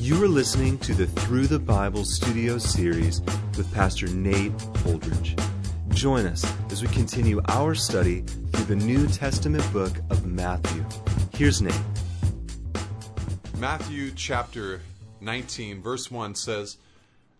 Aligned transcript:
You 0.00 0.22
are 0.22 0.28
listening 0.28 0.78
to 0.78 0.94
the 0.94 1.08
Through 1.08 1.48
the 1.48 1.58
Bible 1.58 2.04
studio 2.04 2.56
series 2.56 3.20
with 3.56 3.68
Pastor 3.74 4.06
Nate 4.06 4.56
Holdridge. 4.84 5.36
Join 5.88 6.24
us 6.24 6.48
as 6.70 6.80
we 6.80 6.88
continue 6.90 7.42
our 7.48 7.74
study 7.74 8.20
through 8.20 8.76
the 8.76 8.84
New 8.84 9.08
Testament 9.08 9.70
book 9.72 9.98
of 10.08 10.24
Matthew. 10.24 10.84
Here's 11.34 11.60
Nate. 11.60 11.80
Matthew 13.58 14.12
chapter 14.12 14.82
19, 15.20 15.82
verse 15.82 16.12
1 16.12 16.36
says, 16.36 16.76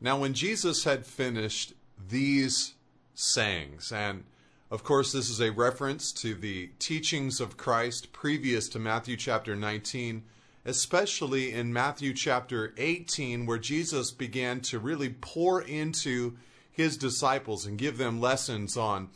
Now 0.00 0.18
when 0.18 0.34
Jesus 0.34 0.82
had 0.82 1.06
finished 1.06 1.74
these 2.08 2.74
sayings, 3.14 3.92
and 3.92 4.24
of 4.68 4.82
course, 4.82 5.12
this 5.12 5.30
is 5.30 5.40
a 5.40 5.52
reference 5.52 6.10
to 6.14 6.34
the 6.34 6.70
teachings 6.80 7.40
of 7.40 7.56
Christ 7.56 8.12
previous 8.12 8.68
to 8.70 8.80
Matthew 8.80 9.16
chapter 9.16 9.54
19 9.54 10.24
especially 10.68 11.50
in 11.50 11.72
Matthew 11.72 12.12
chapter 12.12 12.74
18, 12.76 13.46
where 13.46 13.56
Jesus 13.56 14.10
began 14.10 14.60
to 14.60 14.78
really 14.78 15.08
pour 15.08 15.62
into 15.62 16.36
his 16.70 16.98
disciples 16.98 17.64
and 17.64 17.78
give 17.78 17.96
them 17.96 18.20
lessons 18.20 18.76
on 18.76 19.08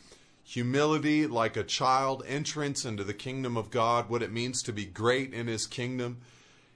humility 0.43 1.27
like 1.27 1.55
a 1.55 1.63
child, 1.63 2.23
entrance 2.27 2.85
into 2.85 3.03
the 3.03 3.13
kingdom 3.13 3.55
of 3.55 3.69
God, 3.69 4.09
what 4.09 4.23
it 4.23 4.33
means 4.33 4.63
to 4.63 4.73
be 4.73 4.85
great 4.85 5.31
in 5.31 5.45
his 5.45 5.67
kingdom. 5.67 6.21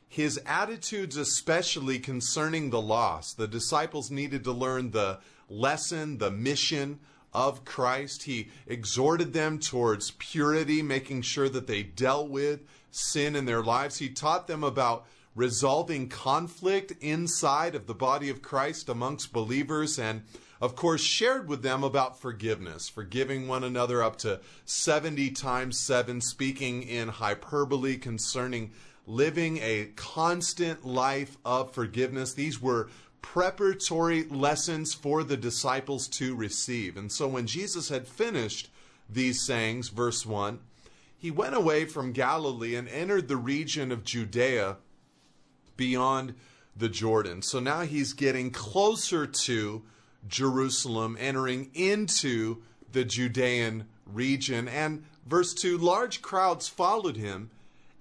His 0.08 0.40
attitudes, 0.46 1.18
especially 1.18 1.98
concerning 1.98 2.70
the 2.70 2.82
lost. 2.82 3.38
The 3.38 3.48
disciples 3.48 4.12
needed 4.12 4.44
to 4.44 4.52
learn 4.52 4.92
the 4.92 5.18
lesson, 5.50 6.20
the 6.20 6.30
mission 6.30 7.00
of 7.38 7.64
Christ. 7.66 8.24
He 8.24 8.50
exhorted 8.66 9.32
them 9.32 9.60
towards 9.60 10.10
purity, 10.18 10.82
making 10.82 11.22
sure 11.22 11.48
that 11.50 11.68
they 11.68 11.84
dealt 11.84 12.32
with 12.32 12.62
sin 12.90 13.36
in 13.36 13.46
their 13.46 13.62
lives. 13.62 14.00
He 14.00 14.10
taught 14.10 14.48
them 14.48 14.64
about 14.64 15.06
resolving 15.36 16.10
conflict 16.10 16.94
inside 17.00 17.76
of 17.76 17.86
the 17.86 17.94
body 17.94 18.32
of 18.32 18.42
Christ 18.42 18.90
amongst 18.90 19.32
believers 19.32 20.00
and 20.00 20.24
of 20.60 20.76
course 20.76 21.02
shared 21.02 21.48
with 21.48 21.62
them 21.62 21.84
about 21.84 22.20
forgiveness 22.20 22.90
forgiving 22.90 23.48
one 23.48 23.64
another 23.64 24.02
up 24.02 24.16
to 24.16 24.40
70 24.66 25.30
times 25.30 25.80
7 25.80 26.22
speaking 26.22 26.82
in 26.82 27.08
hyperbole 27.08 27.98
concerning 27.98 28.72
living 29.06 29.60
a 29.60 29.92
constant 29.96 30.88
life 30.88 31.38
of 31.46 31.72
forgiveness 31.72 32.34
these 32.34 32.60
were 32.60 32.90
preparatory 33.22 34.24
lessons 34.26 34.94
for 34.94 35.24
the 35.24 35.38
disciples 35.38 36.08
to 36.08 36.36
receive 36.36 36.98
and 36.98 37.12
so 37.12 37.28
when 37.28 37.48
Jesus 37.48 37.90
had 37.90 38.08
finished 38.08 38.70
these 39.10 39.46
sayings 39.46 39.90
verse 39.90 40.26
1 40.26 40.60
he 41.18 41.32
went 41.32 41.56
away 41.56 41.86
from 41.86 42.12
Galilee 42.12 42.76
and 42.76 42.88
entered 42.88 43.28
the 43.28 43.38
region 43.38 43.92
of 43.92 44.04
Judea 44.04 44.78
beyond 45.76 46.36
the 46.76 46.90
Jordan. 46.90 47.42
So 47.42 47.60
now 47.60 47.82
he's 47.82 48.14
getting 48.14 48.52
closer 48.52 49.26
to 49.26 49.84
Jerusalem, 50.28 51.18
entering 51.20 51.72
into 51.74 52.62
the 52.92 53.04
Judean 53.04 53.88
region. 54.06 54.68
And 54.68 55.06
verse 55.26 55.54
2 55.54 55.78
large 55.78 56.22
crowds 56.22 56.68
followed 56.68 57.18
him, 57.18 57.50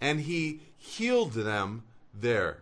and 0.01 0.21
he 0.21 0.61
healed 0.77 1.33
them 1.33 1.85
there. 2.13 2.59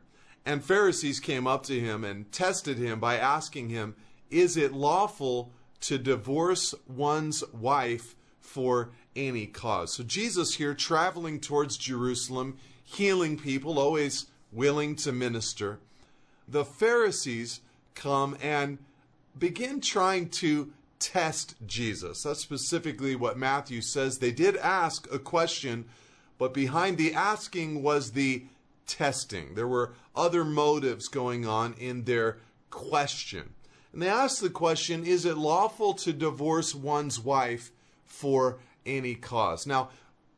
And 0.46 0.64
Pharisees 0.64 1.20
came 1.20 1.46
up 1.46 1.62
to 1.64 1.80
him 1.80 2.04
and 2.04 2.30
tested 2.30 2.78
him 2.78 3.00
by 3.00 3.16
asking 3.16 3.70
him, 3.70 3.96
Is 4.30 4.56
it 4.56 4.72
lawful 4.72 5.52
to 5.84 5.98
divorce 5.98 6.74
one's 6.86 7.44
wife 7.52 8.14
for 8.40 8.90
any 9.16 9.46
cause. 9.46 9.94
So 9.94 10.02
Jesus 10.02 10.54
here 10.54 10.74
traveling 10.74 11.40
towards 11.40 11.76
Jerusalem, 11.76 12.58
healing 12.82 13.38
people, 13.38 13.78
always 13.78 14.26
willing 14.52 14.96
to 14.96 15.12
minister. 15.12 15.80
The 16.48 16.64
Pharisees 16.64 17.60
come 17.94 18.36
and 18.40 18.78
begin 19.38 19.80
trying 19.80 20.28
to 20.30 20.72
test 20.98 21.54
Jesus. 21.66 22.22
That's 22.22 22.40
specifically 22.40 23.16
what 23.16 23.38
Matthew 23.38 23.80
says. 23.80 24.18
They 24.18 24.32
did 24.32 24.56
ask 24.56 25.12
a 25.12 25.18
question, 25.18 25.86
but 26.38 26.54
behind 26.54 26.96
the 26.96 27.12
asking 27.12 27.82
was 27.82 28.12
the 28.12 28.44
testing. 28.86 29.54
There 29.54 29.68
were 29.68 29.94
other 30.14 30.44
motives 30.44 31.08
going 31.08 31.46
on 31.46 31.74
in 31.74 32.04
their 32.04 32.38
question. 32.70 33.54
And 33.92 34.02
they 34.02 34.08
asked 34.08 34.40
the 34.40 34.50
question 34.50 35.04
Is 35.04 35.24
it 35.24 35.36
lawful 35.36 35.94
to 35.94 36.12
divorce 36.12 36.74
one's 36.74 37.20
wife 37.20 37.70
for 38.04 38.58
any 38.86 39.14
cause. 39.14 39.66
Now, 39.66 39.90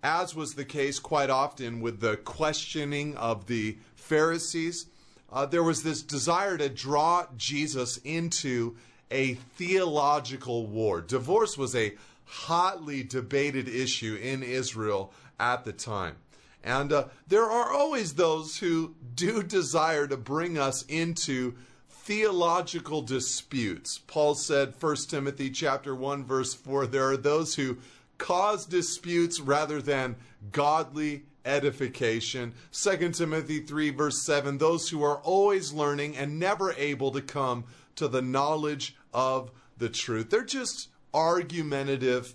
as 0.03 0.35
was 0.35 0.55
the 0.55 0.65
case 0.65 0.99
quite 0.99 1.31
often 1.31 1.81
with 1.81 2.01
the 2.01 2.17
questioning 2.17 3.17
of 3.17 3.47
the 3.47 3.79
Pharisees, 3.95 4.87
uh, 5.33 5.47
there 5.47 5.63
was 5.63 5.83
this 5.83 6.03
desire 6.03 6.57
to 6.57 6.69
draw 6.69 7.27
Jesus 7.37 7.99
into 7.99 8.77
a 9.11 9.35
theological 9.35 10.67
war. 10.67 11.01
Divorce 11.01 11.59
was 11.59 11.75
a 11.75 11.95
hotly 12.25 13.03
debated 13.03 13.69
issue 13.69 14.19
in 14.21 14.43
Israel 14.43 15.13
at 15.39 15.65
the 15.65 15.73
time. 15.73 16.17
And 16.67 16.93
uh, 16.93 17.05
there 17.29 17.45
are 17.45 17.73
always 17.73 18.15
those 18.15 18.59
who 18.59 18.97
do 19.15 19.43
desire 19.59 20.07
to 20.09 20.17
bring 20.17 20.59
us 20.59 20.85
into 20.87 21.55
theological 21.89 23.03
disputes. 23.03 23.99
Paul 24.07 24.35
said 24.35 24.75
1 24.79 24.97
Timothy 25.09 25.51
chapter 25.51 25.95
1 25.95 26.25
verse 26.25 26.55
4 26.55 26.87
there 26.87 27.11
are 27.11 27.17
those 27.17 27.55
who 27.55 27.79
cause 28.19 28.67
disputes 28.67 29.41
rather 29.41 29.81
than 29.81 30.17
godly 30.53 31.23
edification. 31.45 32.53
2 32.73 33.11
Timothy 33.11 33.61
3, 33.61 33.91
verse 33.91 34.25
7 34.25 34.59
those 34.59 34.89
who 34.89 35.03
are 35.03 35.19
always 35.19 35.73
learning 35.73 36.17
and 36.17 36.39
never 36.39 36.73
able 36.73 37.13
to 37.13 37.23
come 37.23 37.65
to 37.95 38.09
the 38.09 38.23
knowledge 38.23 38.97
of 39.15 39.51
the 39.79 39.89
truth. 39.89 40.31
They're 40.31 40.45
just 40.45 40.89
argumentative 41.15 42.35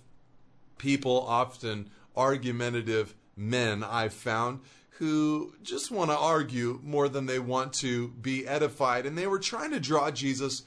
people, 0.78 1.24
often 1.26 1.90
argumentative 2.16 3.14
men, 3.50 3.82
I've 3.82 4.14
found, 4.14 4.60
who 4.98 5.54
just 5.62 5.90
want 5.90 6.10
to 6.10 6.16
argue 6.16 6.80
more 6.82 7.08
than 7.08 7.26
they 7.26 7.38
want 7.38 7.72
to 7.74 8.08
be 8.08 8.46
edified. 8.46 9.06
And 9.06 9.16
they 9.16 9.26
were 9.26 9.38
trying 9.38 9.72
to 9.72 9.80
draw 9.80 10.10
Jesus 10.10 10.62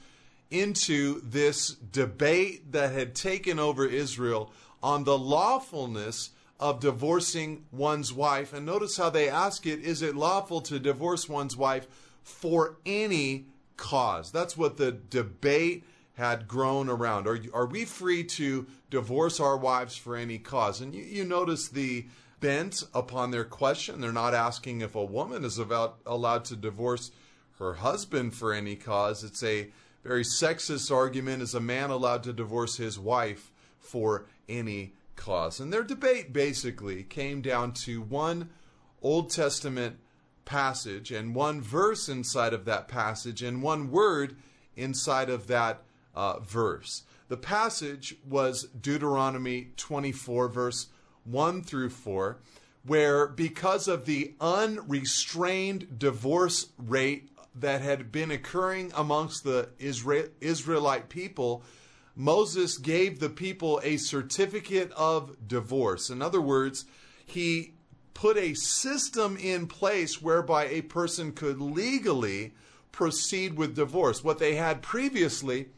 into 0.50 1.20
this 1.22 1.70
debate 1.70 2.72
that 2.72 2.92
had 2.92 3.14
taken 3.14 3.58
over 3.58 3.86
Israel 3.86 4.52
on 4.82 5.04
the 5.04 5.18
lawfulness 5.18 6.30
of 6.58 6.80
divorcing 6.80 7.64
one's 7.70 8.12
wife. 8.12 8.52
And 8.52 8.64
notice 8.64 8.96
how 8.96 9.10
they 9.10 9.28
ask 9.28 9.66
it 9.66 9.80
is 9.80 10.02
it 10.02 10.16
lawful 10.16 10.60
to 10.62 10.78
divorce 10.78 11.28
one's 11.28 11.56
wife 11.56 11.86
for 12.22 12.76
any 12.86 13.46
cause? 13.76 14.30
That's 14.30 14.56
what 14.56 14.76
the 14.76 14.92
debate 14.92 15.84
had 16.14 16.48
grown 16.48 16.88
around. 16.88 17.26
Are, 17.26 17.38
are 17.52 17.66
we 17.66 17.84
free 17.84 18.24
to 18.24 18.66
divorce 18.90 19.38
our 19.38 19.56
wives 19.56 19.96
for 19.96 20.16
any 20.16 20.38
cause? 20.38 20.80
And 20.80 20.94
you, 20.94 21.02
you 21.02 21.24
notice 21.24 21.68
the 21.68 22.06
bent 22.40 22.84
upon 22.94 23.30
their 23.30 23.44
question. 23.44 24.00
They're 24.00 24.12
not 24.12 24.34
asking 24.34 24.80
if 24.80 24.94
a 24.94 25.04
woman 25.04 25.44
is 25.44 25.58
about, 25.58 25.98
allowed 26.06 26.44
to 26.46 26.56
divorce 26.56 27.10
her 27.58 27.74
husband 27.74 28.34
for 28.34 28.52
any 28.52 28.76
cause. 28.76 29.24
It's 29.24 29.42
a 29.42 29.70
very 30.04 30.24
sexist 30.24 30.94
argument. 30.94 31.42
Is 31.42 31.54
a 31.54 31.60
man 31.60 31.90
allowed 31.90 32.22
to 32.24 32.32
divorce 32.32 32.76
his 32.76 32.98
wife 32.98 33.52
for 33.78 34.26
any 34.48 34.92
cause. 35.16 35.60
And 35.60 35.72
their 35.72 35.82
debate 35.82 36.32
basically 36.32 37.02
came 37.02 37.40
down 37.40 37.72
to 37.84 38.02
one 38.02 38.50
Old 39.02 39.30
Testament 39.30 39.98
passage 40.44 41.10
and 41.10 41.34
one 41.34 41.60
verse 41.60 42.08
inside 42.08 42.52
of 42.52 42.64
that 42.66 42.88
passage 42.88 43.42
and 43.42 43.62
one 43.62 43.90
word 43.90 44.36
inside 44.76 45.30
of 45.30 45.46
that 45.48 45.82
uh, 46.14 46.38
verse. 46.40 47.02
The 47.28 47.36
passage 47.36 48.14
was 48.28 48.64
Deuteronomy 48.64 49.72
24, 49.76 50.48
verse 50.48 50.86
1 51.26 51.62
through 51.62 51.90
4, 51.90 52.38
where 52.84 53.26
because 53.26 53.88
of 53.88 54.06
the 54.06 54.34
unrestrained 54.40 55.98
divorce 55.98 56.68
rate 56.78 57.30
that 57.54 57.80
had 57.80 58.12
been 58.12 58.30
occurring 58.30 58.92
amongst 58.94 59.44
the 59.44 59.68
Israel, 59.78 60.28
Israelite 60.40 61.08
people, 61.08 61.64
Moses 62.14 62.78
gave 62.78 63.18
the 63.18 63.28
people 63.28 63.80
a 63.82 63.96
certificate 63.96 64.92
of 64.92 65.48
divorce. 65.48 66.10
In 66.10 66.22
other 66.22 66.40
words, 66.40 66.84
he 67.24 67.74
put 68.14 68.36
a 68.36 68.54
system 68.54 69.36
in 69.36 69.66
place 69.66 70.22
whereby 70.22 70.66
a 70.66 70.82
person 70.82 71.32
could 71.32 71.60
legally 71.60 72.54
proceed 72.92 73.58
with 73.58 73.76
divorce. 73.76 74.24
What 74.24 74.38
they 74.38 74.54
had 74.54 74.80
previously 74.80 75.68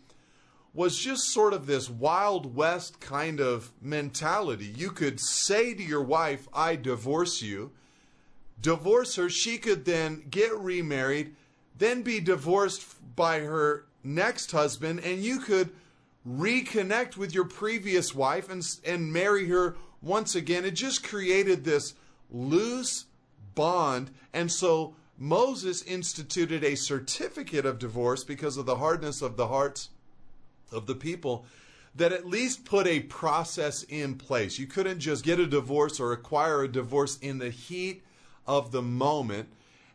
was 0.78 0.96
just 0.96 1.32
sort 1.32 1.52
of 1.52 1.66
this 1.66 1.90
Wild 1.90 2.54
West 2.54 3.00
kind 3.00 3.40
of 3.40 3.72
mentality. 3.82 4.72
You 4.76 4.92
could 4.92 5.18
say 5.18 5.74
to 5.74 5.82
your 5.82 6.04
wife, 6.04 6.46
I 6.54 6.76
divorce 6.76 7.42
you, 7.42 7.72
divorce 8.62 9.16
her, 9.16 9.28
she 9.28 9.58
could 9.58 9.84
then 9.86 10.22
get 10.30 10.56
remarried, 10.56 11.34
then 11.76 12.02
be 12.02 12.20
divorced 12.20 12.84
by 13.16 13.40
her 13.40 13.86
next 14.04 14.52
husband, 14.52 15.00
and 15.00 15.20
you 15.20 15.40
could 15.40 15.70
reconnect 16.24 17.16
with 17.16 17.34
your 17.34 17.46
previous 17.46 18.14
wife 18.14 18.48
and, 18.48 18.64
and 18.86 19.12
marry 19.12 19.48
her 19.48 19.74
once 20.00 20.36
again. 20.36 20.64
It 20.64 20.76
just 20.76 21.02
created 21.02 21.64
this 21.64 21.94
loose 22.30 23.06
bond. 23.56 24.12
And 24.32 24.52
so 24.52 24.94
Moses 25.18 25.82
instituted 25.82 26.62
a 26.62 26.76
certificate 26.76 27.66
of 27.66 27.80
divorce 27.80 28.22
because 28.22 28.56
of 28.56 28.66
the 28.66 28.76
hardness 28.76 29.22
of 29.22 29.36
the 29.36 29.48
hearts 29.48 29.88
of 30.72 30.86
the 30.86 30.94
people 30.94 31.46
that 31.94 32.12
at 32.12 32.26
least 32.26 32.64
put 32.64 32.86
a 32.86 33.00
process 33.00 33.82
in 33.84 34.14
place. 34.14 34.58
You 34.58 34.66
couldn't 34.66 35.00
just 35.00 35.24
get 35.24 35.40
a 35.40 35.46
divorce 35.46 35.98
or 35.98 36.12
acquire 36.12 36.62
a 36.62 36.68
divorce 36.68 37.18
in 37.18 37.38
the 37.38 37.50
heat 37.50 38.02
of 38.46 38.70
the 38.70 38.82
moment. 38.82 39.48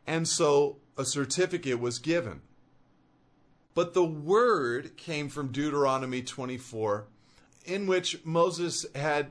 And 0.06 0.28
so 0.28 0.78
a 0.98 1.06
certificate 1.06 1.80
was 1.80 2.00
given. 2.00 2.42
But 3.74 3.94
the 3.94 4.06
word 4.06 4.98
came 4.98 5.30
from 5.30 5.52
Deuteronomy 5.52 6.22
24, 6.22 7.06
in 7.66 7.88
which 7.88 8.24
Moses 8.24 8.86
had 8.94 9.30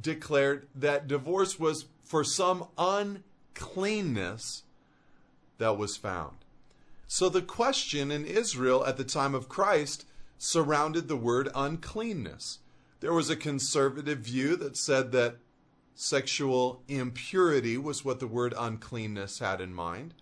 declared 0.00 0.68
that 0.74 1.08
divorce 1.08 1.58
was 1.58 1.86
for 2.04 2.24
some 2.24 2.68
uncleanness 2.78 4.62
that 5.58 5.76
was 5.76 5.96
found. 5.96 6.36
So 7.06 7.28
the 7.28 7.42
question 7.42 8.10
in 8.10 8.24
Israel 8.24 8.84
at 8.86 8.96
the 8.96 9.04
time 9.04 9.34
of 9.34 9.48
Christ 9.48 10.06
surrounded 10.38 11.08
the 11.08 11.16
word 11.16 11.48
uncleanness. 11.54 12.60
There 13.00 13.12
was 13.12 13.28
a 13.28 13.36
conservative 13.36 14.20
view 14.20 14.56
that 14.56 14.76
said 14.76 15.12
that 15.12 15.36
sexual 15.94 16.82
impurity 16.88 17.76
was 17.76 18.04
what 18.04 18.20
the 18.20 18.26
word 18.26 18.54
uncleanness 18.56 19.40
had 19.40 19.60
in 19.60 19.74
mind. 19.74 20.14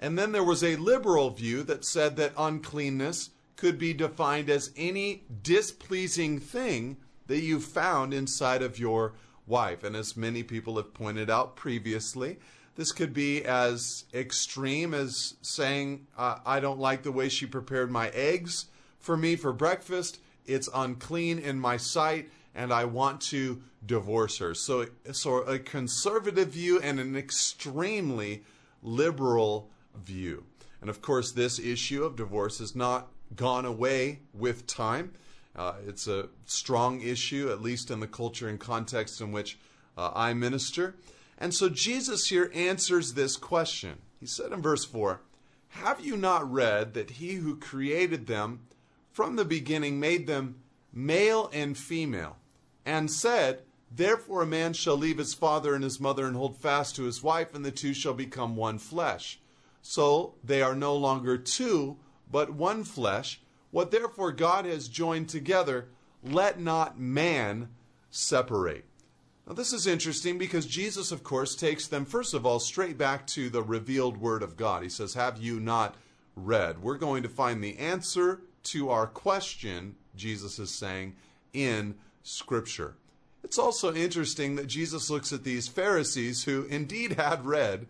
And 0.00 0.16
then 0.16 0.30
there 0.30 0.44
was 0.44 0.62
a 0.62 0.76
liberal 0.76 1.30
view 1.30 1.64
that 1.64 1.84
said 1.84 2.16
that 2.16 2.32
uncleanness 2.38 3.30
could 3.56 3.78
be 3.78 3.92
defined 3.92 4.48
as 4.48 4.70
any 4.76 5.24
displeasing 5.42 6.38
thing 6.38 6.96
that 7.26 7.40
you 7.40 7.58
found 7.58 8.14
inside 8.14 8.62
of 8.62 8.78
your 8.78 9.14
wife. 9.46 9.82
And 9.82 9.96
as 9.96 10.16
many 10.16 10.44
people 10.44 10.76
have 10.76 10.94
pointed 10.94 11.28
out 11.28 11.56
previously, 11.56 12.38
this 12.76 12.92
could 12.92 13.12
be 13.12 13.44
as 13.44 14.04
extreme 14.14 14.94
as 14.94 15.34
saying, 15.42 16.06
I 16.16 16.60
don't 16.60 16.78
like 16.78 17.02
the 17.02 17.10
way 17.10 17.28
she 17.28 17.46
prepared 17.46 17.90
my 17.90 18.10
eggs 18.10 18.66
for 18.98 19.16
me 19.16 19.36
for 19.36 19.52
breakfast. 19.52 20.18
It's 20.46 20.68
unclean 20.74 21.38
in 21.38 21.60
my 21.60 21.76
sight, 21.76 22.30
and 22.54 22.72
I 22.72 22.84
want 22.84 23.20
to 23.22 23.62
divorce 23.84 24.38
her. 24.38 24.54
So, 24.54 24.86
so 25.12 25.38
a 25.38 25.58
conservative 25.58 26.48
view 26.48 26.80
and 26.80 26.98
an 26.98 27.16
extremely 27.16 28.44
liberal 28.82 29.70
view. 29.94 30.44
And 30.80 30.88
of 30.88 31.02
course, 31.02 31.32
this 31.32 31.58
issue 31.58 32.04
of 32.04 32.16
divorce 32.16 32.58
has 32.58 32.74
not 32.74 33.08
gone 33.34 33.64
away 33.64 34.20
with 34.32 34.66
time. 34.66 35.12
Uh, 35.54 35.74
it's 35.86 36.06
a 36.06 36.28
strong 36.46 37.00
issue, 37.00 37.50
at 37.50 37.60
least 37.60 37.90
in 37.90 38.00
the 38.00 38.06
culture 38.06 38.48
and 38.48 38.60
context 38.60 39.20
in 39.20 39.32
which 39.32 39.58
uh, 39.96 40.12
I 40.14 40.32
minister. 40.34 40.94
And 41.36 41.54
so 41.54 41.68
Jesus 41.68 42.28
here 42.28 42.50
answers 42.54 43.14
this 43.14 43.36
question. 43.36 43.98
He 44.20 44.26
said 44.26 44.52
in 44.52 44.62
verse 44.62 44.84
4 44.84 45.20
Have 45.70 46.00
you 46.04 46.16
not 46.16 46.50
read 46.50 46.94
that 46.94 47.10
he 47.10 47.34
who 47.34 47.56
created 47.56 48.26
them 48.26 48.60
from 49.18 49.34
the 49.34 49.44
beginning 49.44 49.98
made 49.98 50.28
them 50.28 50.54
male 50.92 51.50
and 51.52 51.76
female, 51.76 52.36
and 52.86 53.10
said, 53.10 53.60
Therefore 53.90 54.42
a 54.42 54.46
man 54.46 54.74
shall 54.74 54.96
leave 54.96 55.18
his 55.18 55.34
father 55.34 55.74
and 55.74 55.82
his 55.82 55.98
mother 55.98 56.24
and 56.24 56.36
hold 56.36 56.56
fast 56.56 56.94
to 56.94 57.02
his 57.02 57.20
wife, 57.20 57.52
and 57.52 57.64
the 57.64 57.72
two 57.72 57.92
shall 57.92 58.14
become 58.14 58.54
one 58.54 58.78
flesh. 58.78 59.40
So 59.82 60.34
they 60.44 60.62
are 60.62 60.76
no 60.76 60.94
longer 60.94 61.36
two, 61.36 61.96
but 62.30 62.54
one 62.54 62.84
flesh. 62.84 63.40
What 63.72 63.90
therefore 63.90 64.30
God 64.30 64.66
has 64.66 64.86
joined 64.86 65.28
together, 65.28 65.88
let 66.22 66.60
not 66.60 67.00
man 67.00 67.70
separate. 68.12 68.84
Now, 69.48 69.54
this 69.54 69.72
is 69.72 69.88
interesting 69.88 70.38
because 70.38 70.64
Jesus, 70.64 71.10
of 71.10 71.24
course, 71.24 71.56
takes 71.56 71.88
them, 71.88 72.04
first 72.04 72.34
of 72.34 72.46
all, 72.46 72.60
straight 72.60 72.96
back 72.96 73.26
to 73.28 73.50
the 73.50 73.64
revealed 73.64 74.18
Word 74.18 74.44
of 74.44 74.56
God. 74.56 74.84
He 74.84 74.88
says, 74.88 75.14
Have 75.14 75.42
you 75.42 75.58
not 75.58 75.96
read? 76.36 76.84
We're 76.84 76.98
going 76.98 77.24
to 77.24 77.28
find 77.28 77.64
the 77.64 77.78
answer 77.78 78.42
to 78.72 78.90
our 78.90 79.06
question, 79.06 79.96
Jesus 80.16 80.58
is 80.58 80.70
saying, 80.70 81.16
in 81.52 81.94
Scripture. 82.22 82.94
It's 83.44 83.58
also 83.58 83.94
interesting 83.94 84.56
that 84.56 84.66
Jesus 84.66 85.10
looks 85.10 85.32
at 85.32 85.44
these 85.44 85.68
Pharisees 85.68 86.44
who 86.44 86.64
indeed 86.64 87.12
had 87.12 87.46
read 87.46 87.86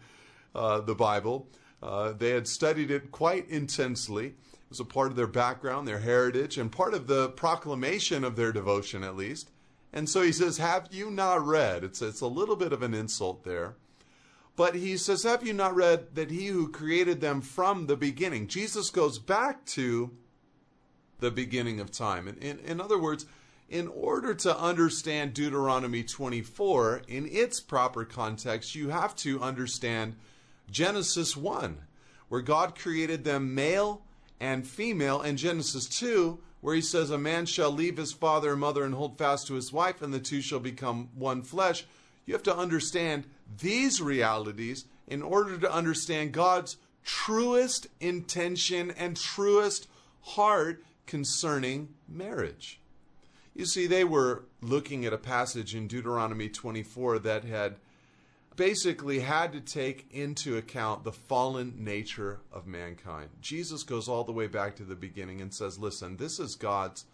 uh, 0.55 0.81
the 0.81 0.95
Bible. 0.95 1.49
Uh, 1.83 2.13
they 2.13 2.31
had 2.31 2.47
studied 2.47 2.91
it 2.91 3.11
quite 3.11 3.49
intensely. 3.49 4.27
It 4.27 4.35
was 4.69 4.81
a 4.81 4.85
part 4.85 5.09
of 5.09 5.17
their 5.17 5.27
background, 5.27 5.89
their 5.89 6.01
heritage, 6.01 6.59
and 6.59 6.71
part 6.71 6.95
of 6.95 7.07
the 7.07 7.31
proclamation 7.31 8.25
of 8.25 8.37
their 8.37 8.53
devotion, 8.53 9.03
at 9.03 9.17
least. 9.17 9.51
And 9.93 10.09
so 10.09 10.23
he 10.23 10.33
says, 10.33 10.59
Have 10.59 10.89
you 10.91 11.11
not 11.11 11.45
read? 11.45 11.85
It's, 11.85 12.03
it's 12.03 12.21
a 12.21 12.27
little 12.27 12.57
bit 12.57 12.73
of 12.73 12.83
an 12.83 12.95
insult 12.95 13.45
there. 13.45 13.77
But 14.57 14.75
he 14.75 14.97
says, 14.97 15.23
Have 15.23 15.47
you 15.47 15.53
not 15.53 15.75
read 15.75 16.15
that 16.15 16.31
he 16.31 16.49
who 16.49 16.71
created 16.71 17.21
them 17.21 17.41
from 17.41 17.87
the 17.87 17.97
beginning? 17.97 18.49
Jesus 18.49 18.91
goes 18.91 19.19
back 19.19 19.65
to 19.67 20.11
the 21.21 21.31
beginning 21.31 21.81
of 21.81 21.91
time. 21.91 22.29
And 22.29 22.39
in, 22.39 22.59
in 22.61 22.81
other 22.81 22.99
words, 22.99 23.27
in 23.69 23.89
order 23.89 24.35
to 24.35 24.59
understand 24.59 25.35
Deuteronomy 25.35 26.03
24 26.03 27.03
in 27.09 27.29
its 27.31 27.61
proper 27.61 28.05
context, 28.05 28.75
you 28.75 28.89
have 28.89 29.15
to 29.17 29.41
understand 29.43 30.17
Genesis 30.71 31.37
1, 31.37 31.79
where 32.29 32.41
God 32.41 32.79
created 32.79 33.25
them 33.25 33.55
male 33.55 34.03
and 34.41 34.67
female, 34.67 35.21
and 35.21 35.37
Genesis 35.37 35.87
2, 35.87 36.39
where 36.61 36.75
he 36.75 36.81
says, 36.81 37.11
A 37.11 37.19
man 37.19 37.47
shall 37.47 37.71
leave 37.71 37.97
his 37.97 38.13
father 38.13 38.53
and 38.53 38.61
mother 38.61 38.85
and 38.85 38.95
hold 38.95 39.19
fast 39.19 39.47
to 39.49 39.55
his 39.55 39.73
wife, 39.73 40.01
and 40.03 40.15
the 40.15 40.21
two 40.21 40.41
shall 40.41 40.61
become 40.61 41.11
one 41.15 41.43
flesh. 41.43 41.85
You 42.25 42.35
have 42.35 42.43
to 42.45 42.57
understand 42.57 43.25
these 43.61 44.01
realities 44.01 44.85
in 45.07 45.23
order 45.23 45.59
to 45.59 45.73
understand 45.73 46.33
God's 46.33 46.77
truest 47.05 47.87
intention 48.01 48.91
and 48.91 49.17
truest 49.17 49.89
heart 50.21 50.83
concerning 51.09 51.89
marriage. 52.07 52.81
You 53.55 53.67
see, 53.67 53.89
they 53.89 54.05
were 54.05 54.45
looking 54.61 55.05
at 55.05 55.13
a 55.13 55.19
passage 55.19 55.75
in 55.75 55.89
Deuteronomy 55.89 56.49
24 56.49 57.19
that 57.21 57.45
had 57.45 57.75
basically 58.55 59.21
had 59.21 59.53
to 59.53 59.61
take 59.61 60.07
into 60.13 60.57
account 60.57 61.03
the 61.03 61.13
fallen 61.13 61.75
nature 61.77 62.41
of 62.53 62.67
mankind. 62.67 63.31
Jesus 63.41 63.83
goes 63.83 64.09
all 64.09 64.23
the 64.23 64.33
way 64.33 64.47
back 64.47 64.77
to 64.77 64.85
the 64.85 64.95
beginning 64.95 65.41
and 65.41 65.53
says, 65.53 65.79
Listen, 65.79 66.19
this 66.19 66.39
is 66.39 66.55
God's 66.55 67.05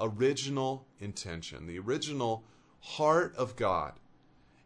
original 0.00 0.86
intention. 1.00 1.66
The 1.66 1.78
original 1.78 2.44
heart 2.80 3.34
of 3.36 3.56
God 3.56 3.94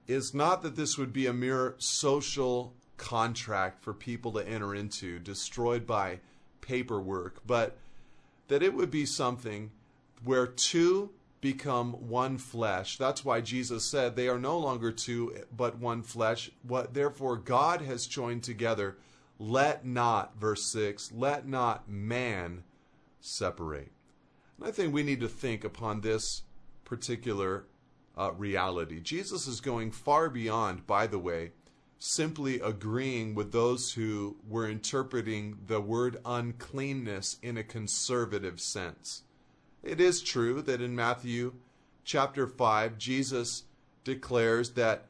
is 0.06 0.34
not 0.34 0.62
that 0.62 0.76
this 0.76 0.98
would 0.98 1.12
be 1.12 1.26
a 1.26 1.32
mere 1.32 1.75
social 1.78 2.75
contract 2.96 3.82
for 3.82 3.94
people 3.94 4.32
to 4.32 4.46
enter 4.46 4.75
into, 4.75 5.19
destroyed 5.19 5.86
by 5.86 6.20
paperwork, 6.60 7.41
but 7.46 7.76
that 8.48 8.63
it 8.63 8.74
would 8.74 8.91
be 8.91 9.06
something 9.06 9.70
where 10.22 10.46
two 10.46 11.10
become 11.41 11.93
one 12.08 12.39
flesh. 12.39 12.96
That's 12.96 13.24
why 13.24 13.43
Jesus 13.43 13.84
said 13.84 14.17
they 14.17 14.29
are 14.29 14.39
no 14.39 14.58
longer 14.58 14.91
two 14.91 15.36
but 15.55 15.79
one 15.79 16.03
flesh. 16.03 16.51
What 16.63 16.94
therefore 16.94 17.36
God 17.36 17.82
has 17.82 18.06
joined 18.06 18.43
together, 18.43 18.96
let 19.39 19.84
not 19.84 20.39
verse 20.39 20.65
6, 20.72 21.13
let 21.13 21.46
not 21.46 21.89
man 21.89 22.65
separate. 23.20 23.93
And 24.58 24.67
I 24.67 24.70
think 24.70 24.94
we 24.94 25.03
need 25.03 25.20
to 25.20 25.29
think 25.29 25.65
upon 25.65 26.01
this 26.01 26.43
particular 26.84 27.67
uh, 28.17 28.32
reality. 28.32 29.01
Jesus 29.01 29.46
is 29.46 29.60
going 29.60 29.91
far 29.91 30.31
beyond, 30.31 30.86
by 30.86 31.06
the 31.06 31.19
way, 31.19 31.53
simply 32.06 32.61
agreeing 32.61 33.34
with 33.34 33.51
those 33.51 33.93
who 33.93 34.37
were 34.46 34.69
interpreting 34.69 35.56
the 35.69 35.81
word 35.81 36.19
uncleanness 36.27 37.39
in 37.43 37.56
a 37.56 37.65
conservative 37.65 38.61
sense. 38.61 39.23
It 39.82 39.99
is 40.03 40.20
true 40.20 40.61
that 40.61 40.82
in 40.82 40.94
Matthew 40.94 41.55
chapter 42.05 42.46
5, 42.46 42.99
Jesus 42.99 43.63
declares 44.05 44.73
that 44.73 45.06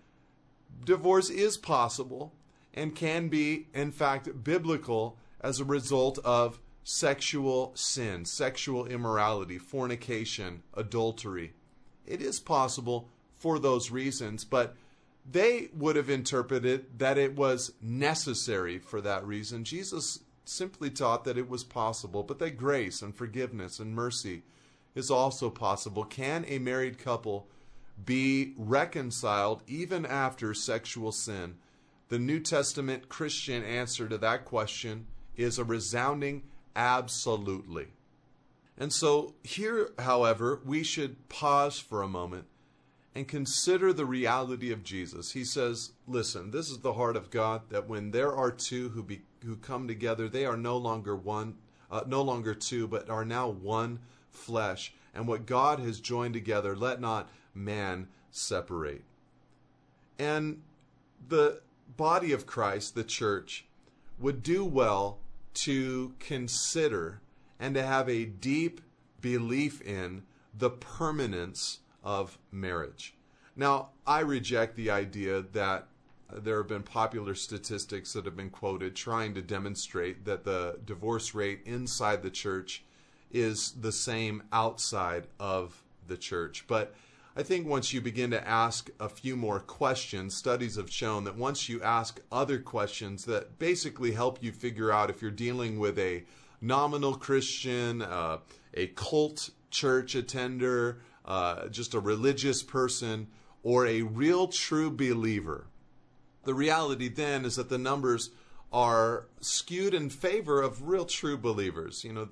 divorce 0.84 1.30
is 1.30 1.56
possible 1.56 2.32
and 2.72 2.94
can 2.94 3.26
be, 3.26 3.66
in 3.74 3.90
fact, 3.90 4.44
biblical 4.44 5.18
as 5.40 5.58
a 5.58 5.64
result 5.64 6.20
of 6.24 6.60
sexual 6.84 7.72
sin, 7.74 8.24
sexual 8.24 8.86
immorality, 8.86 9.58
fornication, 9.58 10.62
adultery. 10.74 11.54
It 12.06 12.22
is 12.22 12.38
possible 12.38 13.08
for 13.34 13.58
those 13.58 13.90
reasons, 13.90 14.44
but 14.44 14.76
they 15.30 15.68
would 15.74 15.96
have 15.96 16.10
interpreted 16.10 16.98
that 16.98 17.18
it 17.18 17.34
was 17.34 17.72
necessary 17.80 18.78
for 18.78 19.00
that 19.00 19.26
reason. 19.26 19.64
Jesus 19.64 20.20
simply 20.44 20.90
taught 20.90 21.24
that 21.24 21.38
it 21.38 21.48
was 21.48 21.64
possible, 21.64 22.22
but 22.22 22.38
that 22.38 22.58
grace 22.58 23.00
and 23.00 23.16
forgiveness 23.16 23.78
and 23.78 23.94
mercy 23.94 24.42
is 24.94 25.10
also 25.10 25.50
possible. 25.50 26.04
Can 26.04 26.44
a 26.46 26.58
married 26.58 26.98
couple 26.98 27.48
be 28.04 28.52
reconciled 28.56 29.62
even 29.66 30.04
after 30.04 30.52
sexual 30.52 31.12
sin? 31.12 31.54
The 32.08 32.18
New 32.18 32.40
Testament 32.40 33.08
Christian 33.08 33.64
answer 33.64 34.08
to 34.08 34.18
that 34.18 34.44
question 34.44 35.06
is 35.36 35.58
a 35.58 35.64
resounding 35.64 36.42
absolutely. 36.76 37.88
And 38.76 38.92
so, 38.92 39.34
here, 39.42 39.90
however, 39.98 40.60
we 40.64 40.82
should 40.82 41.28
pause 41.28 41.78
for 41.78 42.02
a 42.02 42.08
moment 42.08 42.46
and 43.14 43.28
consider 43.28 43.92
the 43.92 44.06
reality 44.06 44.72
of 44.72 44.82
Jesus. 44.82 45.32
He 45.32 45.44
says, 45.44 45.92
"Listen, 46.06 46.50
this 46.50 46.68
is 46.68 46.78
the 46.78 46.94
heart 46.94 47.16
of 47.16 47.30
God 47.30 47.68
that 47.70 47.88
when 47.88 48.10
there 48.10 48.34
are 48.34 48.50
two 48.50 48.88
who 48.90 49.02
be, 49.02 49.22
who 49.44 49.56
come 49.56 49.86
together, 49.86 50.28
they 50.28 50.44
are 50.44 50.56
no 50.56 50.76
longer 50.76 51.14
one, 51.14 51.56
uh, 51.90 52.02
no 52.06 52.22
longer 52.22 52.54
two, 52.54 52.88
but 52.88 53.08
are 53.08 53.24
now 53.24 53.48
one 53.48 54.00
flesh. 54.30 54.92
And 55.14 55.28
what 55.28 55.46
God 55.46 55.78
has 55.78 56.00
joined 56.00 56.34
together, 56.34 56.74
let 56.74 57.00
not 57.00 57.30
man 57.54 58.08
separate." 58.32 59.04
And 60.18 60.62
the 61.28 61.62
body 61.96 62.32
of 62.32 62.46
Christ, 62.46 62.94
the 62.94 63.04
church, 63.04 63.66
would 64.18 64.42
do 64.42 64.64
well 64.64 65.20
to 65.54 66.14
consider 66.18 67.20
and 67.60 67.74
to 67.74 67.82
have 67.82 68.08
a 68.08 68.24
deep 68.24 68.80
belief 69.20 69.80
in 69.82 70.24
the 70.52 70.70
permanence 70.70 71.78
of 72.04 72.38
marriage. 72.52 73.14
Now, 73.56 73.90
I 74.06 74.20
reject 74.20 74.76
the 74.76 74.90
idea 74.90 75.42
that 75.52 75.88
there 76.32 76.58
have 76.58 76.68
been 76.68 76.82
popular 76.82 77.34
statistics 77.34 78.12
that 78.12 78.24
have 78.24 78.36
been 78.36 78.50
quoted 78.50 78.94
trying 78.94 79.34
to 79.34 79.42
demonstrate 79.42 80.24
that 80.24 80.44
the 80.44 80.78
divorce 80.84 81.34
rate 81.34 81.60
inside 81.64 82.22
the 82.22 82.30
church 82.30 82.84
is 83.30 83.72
the 83.72 83.92
same 83.92 84.42
outside 84.52 85.26
of 85.38 85.82
the 86.06 86.16
church. 86.16 86.64
But 86.66 86.94
I 87.36 87.42
think 87.42 87.66
once 87.66 87.92
you 87.92 88.00
begin 88.00 88.30
to 88.30 88.48
ask 88.48 88.90
a 89.00 89.08
few 89.08 89.36
more 89.36 89.58
questions, 89.58 90.36
studies 90.36 90.76
have 90.76 90.90
shown 90.90 91.24
that 91.24 91.36
once 91.36 91.68
you 91.68 91.82
ask 91.82 92.20
other 92.30 92.58
questions 92.58 93.24
that 93.24 93.58
basically 93.58 94.12
help 94.12 94.42
you 94.42 94.52
figure 94.52 94.92
out 94.92 95.10
if 95.10 95.20
you're 95.20 95.32
dealing 95.32 95.78
with 95.78 95.98
a 95.98 96.24
nominal 96.60 97.14
Christian, 97.14 98.02
uh, 98.02 98.38
a 98.74 98.86
cult 98.88 99.50
church 99.70 100.14
attender, 100.14 101.00
uh, 101.24 101.68
just 101.68 101.94
a 101.94 102.00
religious 102.00 102.62
person, 102.62 103.28
or 103.62 103.86
a 103.86 104.02
real 104.02 104.48
true 104.48 104.90
believer. 104.90 105.66
The 106.44 106.54
reality 106.54 107.08
then 107.08 107.44
is 107.44 107.56
that 107.56 107.70
the 107.70 107.78
numbers 107.78 108.30
are 108.72 109.26
skewed 109.40 109.94
in 109.94 110.10
favor 110.10 110.60
of 110.60 110.88
real 110.88 111.04
true 111.04 111.38
believers. 111.38 112.04
You 112.04 112.12
know, 112.12 112.24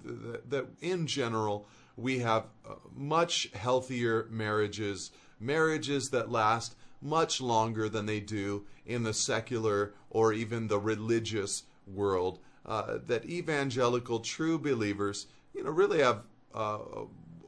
that 0.49 0.67
in 0.81 1.07
general, 1.07 1.67
we 1.97 2.19
have 2.19 2.47
uh, 2.69 2.75
much 2.95 3.49
healthier 3.55 4.27
marriages, 4.31 5.11
marriages 5.41 6.11
that 6.11 6.31
last 6.31 6.75
much 7.01 7.41
longer 7.41 7.89
than 7.89 8.07
they 8.07 8.21
do 8.21 8.65
in 8.87 9.03
the 9.03 9.15
secular 9.15 9.95
or 10.11 10.33
even 10.33 10.69
the 10.69 10.79
religious 10.79 11.65
world. 11.87 12.39
Uh, 12.65 12.99
that 13.07 13.25
evangelical 13.25 14.21
true 14.21 14.59
believers, 14.59 15.27
you 15.55 15.65
know, 15.65 15.71
really 15.71 15.99
have 16.01 16.23
uh, 16.55 16.79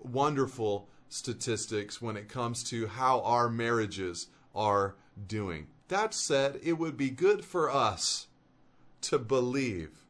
wonderful 0.02 0.88
statistics 1.14 2.02
when 2.02 2.16
it 2.16 2.28
comes 2.28 2.64
to 2.64 2.88
how 2.88 3.21
our 3.21 3.49
marriages 3.49 4.26
are 4.52 4.97
doing. 5.28 5.68
That 5.87 6.12
said, 6.12 6.59
it 6.61 6.73
would 6.73 6.97
be 6.97 7.09
good 7.09 7.44
for 7.44 7.71
us 7.71 8.26
to 9.02 9.21
believe 9.21 10.06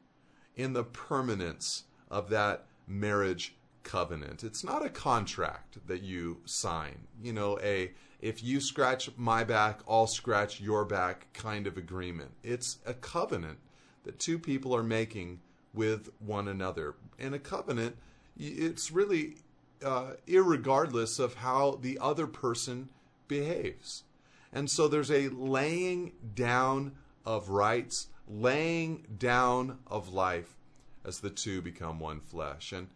in 0.57 0.73
the 0.73 0.83
permanence 0.83 1.85
of 2.11 2.31
that 2.31 2.65
marriage 2.87 3.55
covenant. 3.83 4.43
It's 4.43 4.65
not 4.65 4.83
a 4.83 4.89
contract 4.89 5.77
that 5.87 6.03
you 6.03 6.39
sign, 6.47 7.01
you 7.23 7.35
know, 7.35 7.59
a 7.63 7.93
if 8.23 8.43
you 8.43 8.59
scratch 8.59 9.11
my 9.19 9.45
back, 9.45 9.81
I'll 9.87 10.07
scratch 10.07 10.59
your 10.59 10.87
back 10.87 11.31
kind 11.35 11.67
of 11.67 11.77
agreement. 11.77 12.31
It's 12.43 12.79
a 12.87 12.95
covenant 12.95 13.59
that 14.05 14.19
two 14.19 14.39
people 14.39 14.75
are 14.75 14.83
making 14.83 15.41
with 15.75 16.09
one 16.21 16.49
another. 16.49 16.95
And 17.19 17.35
a 17.35 17.39
covenant, 17.39 17.97
it's 18.39 18.91
really 18.91 19.37
uh, 19.85 20.15
irregardless 20.27 21.21
of 21.21 21.35
how 21.35 21.79
the 21.81 21.99
other 22.01 22.27
person 22.27 22.89
behaves. 23.29 24.05
And 24.53 24.71
so 24.71 24.89
there's 24.89 25.11
a 25.11 25.29
laying 25.29 26.13
down 26.35 26.93
of 27.25 27.49
rights, 27.49 28.09
laying 28.29 29.07
down 29.19 29.79
of 29.87 30.13
life 30.13 30.57
as 31.05 31.21
the 31.21 31.31
two 31.31 31.61
become 31.61 31.99
one 31.99 32.21
flesh. 32.21 32.73
And 32.73 32.89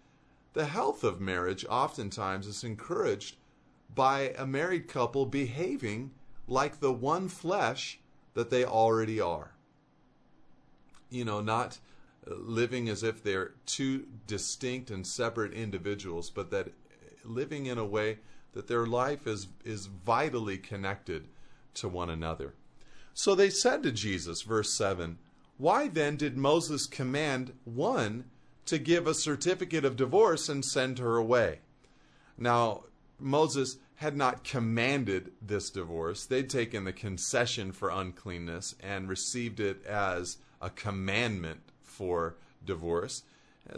the 0.54 0.66
health 0.66 1.04
of 1.04 1.20
marriage 1.20 1.64
oftentimes 1.68 2.46
is 2.46 2.64
encouraged 2.64 3.36
by 3.94 4.34
a 4.38 4.46
married 4.46 4.88
couple 4.88 5.26
behaving 5.26 6.12
like 6.46 6.80
the 6.80 6.92
one 6.92 7.28
flesh 7.28 8.00
that 8.34 8.50
they 8.50 8.64
already 8.64 9.20
are. 9.20 9.52
You 11.10 11.24
know, 11.24 11.40
not 11.40 11.78
living 12.36 12.88
as 12.88 13.02
if 13.02 13.22
they're 13.22 13.52
two 13.66 14.06
distinct 14.26 14.90
and 14.90 15.06
separate 15.06 15.52
individuals, 15.52 16.30
but 16.30 16.50
that 16.50 16.72
living 17.24 17.66
in 17.66 17.78
a 17.78 17.84
way 17.84 18.18
that 18.52 18.68
their 18.68 18.86
life 18.86 19.26
is, 19.26 19.48
is 19.64 19.86
vitally 19.86 20.58
connected 20.58 21.28
to 21.74 21.88
one 21.88 22.10
another. 22.10 22.54
So 23.14 23.34
they 23.34 23.50
said 23.50 23.82
to 23.82 23.92
Jesus, 23.92 24.42
verse 24.42 24.76
7, 24.76 25.18
Why 25.56 25.88
then 25.88 26.16
did 26.16 26.36
Moses 26.36 26.86
command 26.86 27.52
one 27.64 28.24
to 28.68 28.78
give 28.78 29.06
a 29.06 29.14
certificate 29.14 29.86
of 29.86 29.96
divorce 29.96 30.50
and 30.50 30.62
send 30.62 30.98
her 30.98 31.16
away. 31.16 31.60
Now, 32.36 32.84
Moses 33.18 33.78
had 33.94 34.14
not 34.14 34.44
commanded 34.44 35.32
this 35.40 35.70
divorce. 35.70 36.26
They'd 36.26 36.50
taken 36.50 36.84
the 36.84 36.92
concession 36.92 37.72
for 37.72 37.88
uncleanness 37.88 38.74
and 38.80 39.08
received 39.08 39.58
it 39.58 39.84
as 39.86 40.36
a 40.60 40.68
commandment 40.68 41.60
for 41.98 42.36
divorce. 42.64 43.24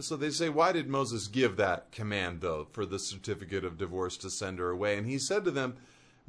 So 0.00 0.16
they 0.16 0.30
say, 0.30 0.48
Why 0.48 0.72
did 0.72 0.88
Moses 0.88 1.26
give 1.26 1.56
that 1.56 1.90
command, 1.90 2.42
though, 2.42 2.68
for 2.70 2.86
the 2.86 2.98
certificate 2.98 3.64
of 3.64 3.78
divorce 3.78 4.16
to 4.18 4.30
send 4.30 4.58
her 4.58 4.70
away? 4.70 4.96
And 4.96 5.06
he 5.06 5.18
said 5.18 5.44
to 5.44 5.50
them, 5.50 5.76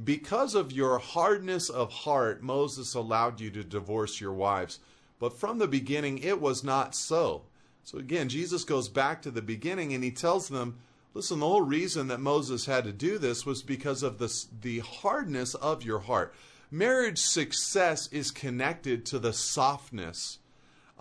Because 0.03 0.55
of 0.55 0.71
your 0.71 0.97
hardness 0.97 1.69
of 1.69 1.91
heart, 1.91 2.41
Moses 2.41 2.95
allowed 2.95 3.39
you 3.39 3.51
to 3.51 3.63
divorce 3.63 4.19
your 4.19 4.33
wives. 4.33 4.79
But 5.19 5.37
from 5.37 5.59
the 5.59 5.67
beginning, 5.67 6.17
it 6.19 6.41
was 6.41 6.63
not 6.63 6.95
so. 6.95 7.43
So 7.83 7.99
again, 7.99 8.29
Jesus 8.29 8.63
goes 8.63 8.89
back 8.89 9.21
to 9.21 9.31
the 9.31 9.41
beginning 9.41 9.93
and 9.93 10.03
he 10.03 10.11
tells 10.11 10.49
them, 10.49 10.77
listen, 11.13 11.39
the 11.39 11.47
whole 11.47 11.61
reason 11.61 12.07
that 12.07 12.19
Moses 12.19 12.65
had 12.65 12.85
to 12.85 12.91
do 12.91 13.19
this 13.19 13.45
was 13.45 13.61
because 13.61 14.01
of 14.01 14.17
the, 14.17 14.45
the 14.61 14.79
hardness 14.79 15.53
of 15.55 15.83
your 15.83 15.99
heart. 15.99 16.33
Marriage 16.71 17.19
success 17.19 18.07
is 18.11 18.31
connected 18.31 19.05
to 19.05 19.19
the 19.19 19.33
softness 19.33 20.39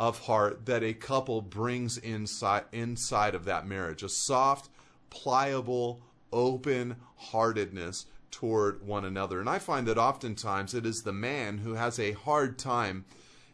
of 0.00 0.21
heart 0.21 0.64
that 0.64 0.83
a 0.83 0.95
couple 0.95 1.42
brings 1.42 1.99
inside 1.99 2.64
inside 2.73 3.35
of 3.35 3.45
that 3.45 3.66
marriage. 3.66 4.02
A 4.02 4.09
soft, 4.09 4.71
pliable, 5.11 6.00
open 6.33 6.97
heartedness 7.16 8.07
toward 8.30 8.83
one 8.83 9.04
another. 9.04 9.40
And 9.40 9.49
I 9.49 9.59
find 9.59 9.87
that 9.87 9.99
oftentimes 9.99 10.73
it 10.73 10.87
is 10.87 11.02
the 11.02 11.12
man 11.12 11.59
who 11.59 11.75
has 11.75 11.99
a 11.99 12.12
hard 12.12 12.59
time 12.59 13.04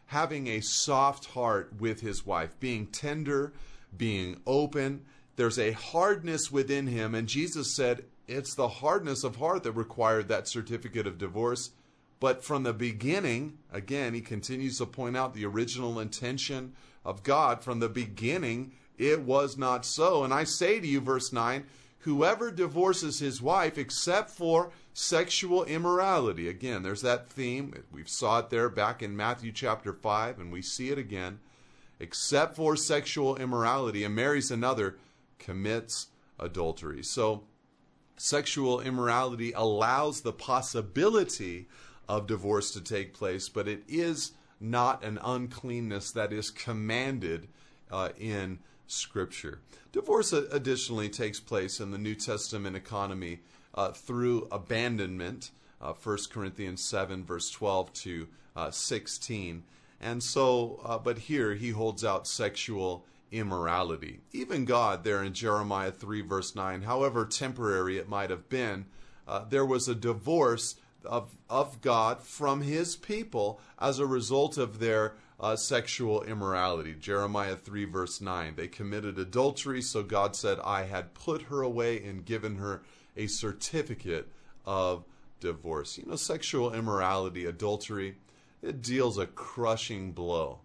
having 0.05 0.47
a 0.47 0.61
soft 0.61 1.25
heart 1.25 1.73
with 1.81 1.99
his 1.99 2.25
wife, 2.25 2.57
being 2.61 2.87
tender, 2.87 3.51
being 3.97 4.39
open. 4.47 5.01
There's 5.35 5.59
a 5.59 5.73
hardness 5.73 6.49
within 6.49 6.87
him, 6.87 7.13
and 7.13 7.27
Jesus 7.27 7.75
said 7.75 8.05
it's 8.25 8.55
the 8.55 8.69
hardness 8.69 9.25
of 9.25 9.35
heart 9.35 9.63
that 9.63 9.73
required 9.73 10.29
that 10.29 10.47
certificate 10.47 11.07
of 11.07 11.17
divorce. 11.17 11.71
But 12.19 12.43
from 12.43 12.63
the 12.63 12.73
beginning, 12.73 13.59
again, 13.71 14.13
he 14.13 14.21
continues 14.21 14.79
to 14.79 14.85
point 14.85 15.15
out 15.15 15.33
the 15.33 15.45
original 15.45 15.99
intention 15.99 16.73
of 17.05 17.23
God. 17.23 17.63
From 17.63 17.79
the 17.79 17.89
beginning, 17.89 18.73
it 18.97 19.21
was 19.21 19.57
not 19.57 19.85
so. 19.85 20.23
And 20.23 20.33
I 20.33 20.43
say 20.43 20.79
to 20.79 20.87
you, 20.87 20.99
verse 20.99 21.31
9, 21.31 21.65
whoever 21.99 22.51
divorces 22.51 23.19
his 23.19 23.41
wife 23.41 23.77
except 23.77 24.31
for 24.31 24.71
sexual 24.93 25.63
immorality. 25.65 26.47
Again, 26.47 26.81
there's 26.81 27.03
that 27.03 27.29
theme. 27.29 27.73
We 27.91 28.03
saw 28.05 28.39
it 28.39 28.49
there 28.49 28.69
back 28.69 29.03
in 29.03 29.15
Matthew 29.15 29.51
chapter 29.51 29.93
5, 29.93 30.39
and 30.39 30.51
we 30.51 30.61
see 30.63 30.89
it 30.89 30.97
again. 30.97 31.39
Except 31.99 32.55
for 32.55 32.75
sexual 32.75 33.35
immorality 33.35 34.03
and 34.03 34.15
marries 34.15 34.51
another, 34.51 34.97
commits 35.39 36.07
adultery. 36.39 37.03
So, 37.03 37.43
sexual 38.17 38.81
immorality 38.81 39.51
allows 39.51 40.21
the 40.21 40.33
possibility 40.33 41.67
of 42.07 42.27
divorce 42.27 42.71
to 42.71 42.81
take 42.81 43.13
place, 43.13 43.49
but 43.49 43.67
it 43.67 43.83
is 43.87 44.31
not 44.59 45.03
an 45.03 45.19
uncleanness 45.23 46.11
that 46.11 46.33
is 46.33 46.49
commanded 46.49 47.47
uh, 47.91 48.09
in 48.19 48.59
Scripture. 48.87 49.59
Divorce 49.91 50.33
additionally 50.33 51.09
takes 51.09 51.39
place 51.39 51.79
in 51.79 51.91
the 51.91 51.97
New 51.97 52.15
Testament 52.15 52.75
economy 52.75 53.39
uh, 53.75 53.91
through 53.91 54.47
abandonment, 54.51 55.51
uh, 55.81 55.93
1 55.93 56.17
Corinthians 56.31 56.83
7, 56.83 57.23
verse 57.23 57.49
12 57.51 57.93
to 57.93 58.27
uh, 58.55 58.71
16. 58.71 59.63
And 59.99 60.23
so, 60.23 60.79
uh, 60.83 60.97
but 60.97 61.17
here 61.17 61.55
he 61.55 61.71
holds 61.71 62.03
out 62.03 62.27
sexual 62.27 63.05
immorality. 63.31 64.21
Even 64.31 64.65
God, 64.65 65.03
there 65.03 65.23
in 65.23 65.33
Jeremiah 65.33 65.91
3, 65.91 66.21
verse 66.21 66.55
9, 66.55 66.83
however 66.83 67.25
temporary 67.25 67.97
it 67.97 68.07
might 68.07 68.29
have 68.29 68.49
been, 68.49 68.85
uh, 69.27 69.43
there 69.49 69.65
was 69.65 69.87
a 69.87 69.95
divorce 69.95 70.75
of, 71.07 71.35
of 71.49 71.81
God 71.81 72.21
from 72.21 72.61
his 72.61 72.95
people 72.95 73.59
as 73.79 73.99
a 73.99 74.05
result 74.05 74.57
of 74.57 74.79
their 74.79 75.15
uh, 75.39 75.55
sexual 75.55 76.23
immorality. 76.23 76.93
Jeremiah 76.93 77.55
3, 77.55 77.85
verse 77.85 78.21
9. 78.21 78.55
They 78.55 78.67
committed 78.67 79.17
adultery, 79.19 79.81
so 79.81 80.03
God 80.03 80.35
said, 80.35 80.59
I 80.63 80.83
had 80.83 81.13
put 81.13 81.43
her 81.43 81.61
away 81.61 82.03
and 82.03 82.25
given 82.25 82.57
her 82.57 82.83
a 83.15 83.27
certificate 83.27 84.27
of 84.65 85.05
divorce. 85.39 85.97
You 85.97 86.05
know, 86.05 86.15
sexual 86.15 86.73
immorality, 86.73 87.45
adultery, 87.45 88.15
it 88.61 88.81
deals 88.81 89.17
a 89.17 89.27
crushing 89.27 90.11
blow 90.11 90.59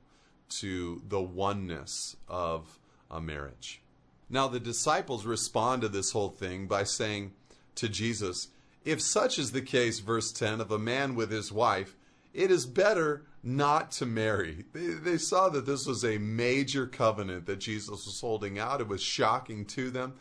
to 0.48 1.02
the 1.06 1.20
oneness 1.20 2.16
of 2.28 2.78
a 3.10 3.20
marriage. 3.20 3.82
Now, 4.28 4.48
the 4.48 4.60
disciples 4.60 5.26
respond 5.26 5.82
to 5.82 5.88
this 5.88 6.12
whole 6.12 6.30
thing 6.30 6.66
by 6.66 6.84
saying 6.84 7.32
to 7.74 7.88
Jesus, 7.88 8.48
If 8.84 9.00
such 9.00 9.38
is 9.38 9.52
the 9.52 9.62
case, 9.62 10.00
verse 10.00 10.32
10, 10.32 10.60
of 10.60 10.70
a 10.70 10.78
man 10.78 11.14
with 11.14 11.30
his 11.30 11.52
wife, 11.52 11.94
it 12.34 12.50
is 12.50 12.66
better 12.66 13.24
not 13.42 13.90
to 13.92 14.06
marry. 14.06 14.64
They, 14.72 14.86
they, 14.86 15.18
saw 15.18 15.48
that 15.50 15.66
this 15.66 15.86
was 15.86 16.04
a 16.04 16.18
major 16.18 16.86
covenant 16.86 17.46
that 17.46 17.58
Jesus 17.58 18.06
was 18.06 18.20
holding 18.20 18.58
out. 18.58 18.80
It 18.80 18.88
was 18.88 19.02
shocking 19.02 19.64
to 19.66 19.90
them. 19.90 20.14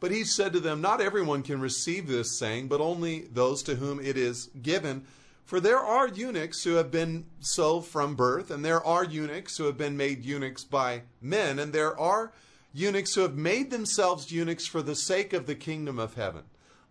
But 0.00 0.12
he 0.12 0.24
said 0.24 0.52
to 0.52 0.60
them, 0.60 0.80
Not 0.80 1.00
everyone 1.00 1.42
can 1.42 1.60
receive 1.60 2.06
this 2.06 2.38
saying, 2.38 2.68
but 2.68 2.80
only 2.80 3.22
those 3.32 3.62
to 3.64 3.76
whom 3.76 4.00
it 4.00 4.16
is 4.16 4.46
given. 4.62 5.04
For 5.44 5.60
there 5.60 5.78
are 5.78 6.08
eunuchs 6.08 6.62
who 6.62 6.74
have 6.74 6.90
been 6.90 7.26
so 7.40 7.80
from 7.80 8.14
birth, 8.14 8.50
and 8.50 8.64
there 8.64 8.84
are 8.84 9.04
eunuchs 9.04 9.56
who 9.56 9.64
have 9.64 9.78
been 9.78 9.96
made 9.96 10.24
eunuchs 10.24 10.62
by 10.62 11.02
men, 11.20 11.58
and 11.58 11.72
there 11.72 11.98
are 11.98 12.32
eunuchs 12.72 13.14
who 13.14 13.22
have 13.22 13.36
made 13.36 13.70
themselves 13.70 14.30
eunuchs 14.30 14.66
for 14.66 14.82
the 14.82 14.94
sake 14.94 15.32
of 15.32 15.46
the 15.46 15.54
kingdom 15.54 15.98
of 15.98 16.14
heaven. 16.14 16.44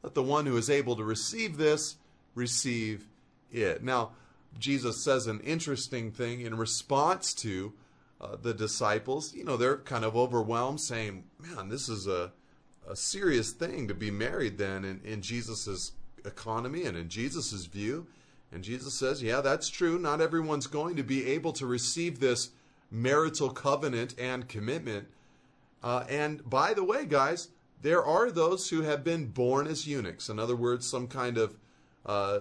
Let 0.08 0.14
the 0.14 0.24
one 0.24 0.46
who 0.46 0.56
is 0.56 0.70
able 0.70 0.96
to 0.96 1.04
receive 1.04 1.58
this 1.58 1.98
receive 2.34 3.10
it. 3.52 3.84
Now, 3.84 4.12
Jesus 4.58 5.04
says 5.04 5.28
an 5.28 5.42
interesting 5.42 6.14
thing 6.14 6.40
in 6.40 6.56
response 6.56 7.34
to 7.34 7.74
uh, 8.22 8.38
the 8.42 8.54
disciples. 8.54 9.34
You 9.36 9.44
know, 9.44 9.58
they're 9.58 9.76
kind 9.76 10.06
of 10.06 10.16
overwhelmed, 10.16 10.80
saying, 10.80 11.26
Man, 11.42 11.68
this 11.68 11.90
is 11.90 12.08
a 12.08 12.32
a 12.88 12.96
serious 12.96 13.52
thing 13.52 13.90
to 13.90 13.94
be 13.94 14.10
married 14.10 14.58
then 14.58 14.86
in, 14.86 15.02
in 15.04 15.22
Jesus' 15.22 15.92
economy 16.24 16.86
and 16.86 16.96
in 16.96 17.10
Jesus' 17.10 17.66
view. 17.66 18.08
And 18.54 18.64
Jesus 18.64 18.94
says, 18.94 19.22
yeah, 19.22 19.42
that's 19.42 19.68
true. 19.68 20.00
Not 20.00 20.22
everyone's 20.22 20.68
going 20.68 20.96
to 20.96 21.04
be 21.04 21.28
able 21.28 21.52
to 21.52 21.66
receive 21.66 22.22
this 22.22 22.52
marital 22.90 23.50
covenant 23.50 24.16
and 24.18 24.48
commitment. 24.48 25.10
Uh, 25.84 26.06
and 26.08 26.50
by 26.50 26.74
the 26.74 26.86
way, 26.86 27.06
guys, 27.06 27.50
there 27.82 28.04
are 28.04 28.32
those 28.32 28.70
who 28.70 28.82
have 28.82 29.04
been 29.04 29.28
born 29.28 29.68
as 29.68 29.88
eunuchs. 29.88 30.30
In 30.30 30.40
other 30.40 30.56
words, 30.56 30.88
some 30.88 31.08
kind 31.08 31.38
of, 31.38 31.58
uh, 32.06 32.40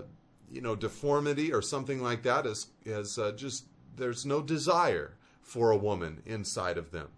you 0.50 0.60
know, 0.60 0.74
deformity 0.74 1.52
or 1.52 1.60
something 1.60 2.02
like 2.02 2.22
that 2.22 2.46
is, 2.46 2.68
is 2.84 3.18
uh, 3.18 3.32
just, 3.32 3.66
there's 3.96 4.24
no 4.24 4.40
desire 4.40 5.16
for 5.42 5.70
a 5.70 5.76
woman 5.76 6.22
inside 6.26 6.78
of 6.78 6.90
them. 6.90 7.08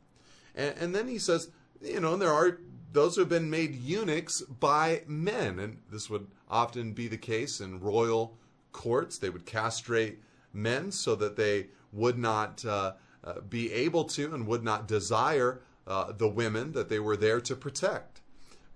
And, 0.54 0.74
and 0.78 0.94
then 0.94 1.08
he 1.08 1.18
says, 1.18 1.50
you 1.80 2.00
know, 2.00 2.16
there 2.16 2.32
are 2.32 2.58
those 2.92 3.14
who 3.14 3.20
have 3.20 3.28
been 3.28 3.50
made 3.50 3.74
eunuchs 3.74 4.40
by 4.42 5.02
men. 5.06 5.58
And 5.58 5.78
this 5.90 6.10
would 6.10 6.26
often 6.48 6.92
be 6.92 7.08
the 7.08 7.18
case 7.18 7.60
in 7.60 7.80
royal 7.80 8.36
courts. 8.72 9.18
They 9.18 9.30
would 9.30 9.46
castrate 9.46 10.18
men 10.52 10.90
so 10.90 11.14
that 11.16 11.36
they 11.36 11.68
would 11.92 12.18
not 12.18 12.64
uh, 12.64 12.94
uh, 13.24 13.40
be 13.48 13.72
able 13.72 14.04
to 14.04 14.34
and 14.34 14.46
would 14.46 14.64
not 14.64 14.88
desire 14.88 15.60
uh, 15.88 16.12
the 16.12 16.28
women 16.28 16.72
that 16.72 16.88
they 16.88 17.00
were 17.00 17.16
there 17.16 17.40
to 17.40 17.56
protect. 17.56 18.20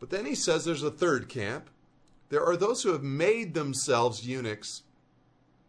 But 0.00 0.10
then 0.10 0.26
he 0.26 0.34
says 0.34 0.64
there's 0.64 0.82
a 0.82 0.90
third 0.90 1.28
camp. 1.28 1.70
There 2.30 2.44
are 2.44 2.56
those 2.56 2.82
who 2.82 2.92
have 2.92 3.02
made 3.04 3.54
themselves 3.54 4.26
eunuchs 4.26 4.82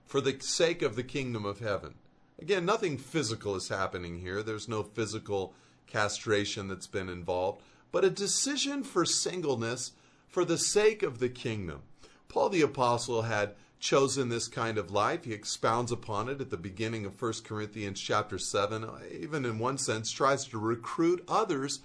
for 0.06 0.22
the 0.22 0.40
sake 0.40 0.82
of 0.82 0.96
the 0.96 1.04
kingdom 1.04 1.46
of 1.46 1.60
heaven. 1.60 1.96
Again, 2.42 2.66
nothing 2.66 2.98
physical 2.98 3.56
is 3.56 3.70
happening 3.70 4.20
here. 4.20 4.42
There's 4.42 4.68
no 4.68 4.82
physical 4.82 5.54
castration 5.86 6.68
that's 6.68 6.88
been 6.88 7.10
involved 7.10 7.62
but 7.94 8.04
a 8.04 8.10
decision 8.10 8.84
for 8.84 9.06
singleness 9.06 9.92
for 10.28 10.44
the 10.44 10.58
sake 10.58 11.04
of 11.04 11.20
the 11.20 11.30
kingdom. 11.30 11.84
Paul 12.28 12.50
the 12.50 12.64
Apostle 12.64 13.22
had 13.22 13.54
chosen 13.84 14.30
this 14.30 14.48
kind 14.48 14.78
of 14.78 14.92
life. 14.92 15.26
He 15.26 15.34
expounds 15.34 15.92
upon 15.92 16.30
it 16.30 16.40
at 16.40 16.50
the 16.50 16.58
beginning 16.58 17.06
of 17.06 17.22
1 17.22 17.34
Corinthians 17.44 18.00
chapter 18.00 18.40
7, 18.40 18.88
even 19.20 19.44
in 19.44 19.60
one 19.60 19.78
sense, 19.78 20.10
tries 20.10 20.46
to 20.46 20.58
recruit 20.58 21.22
others 21.28 21.82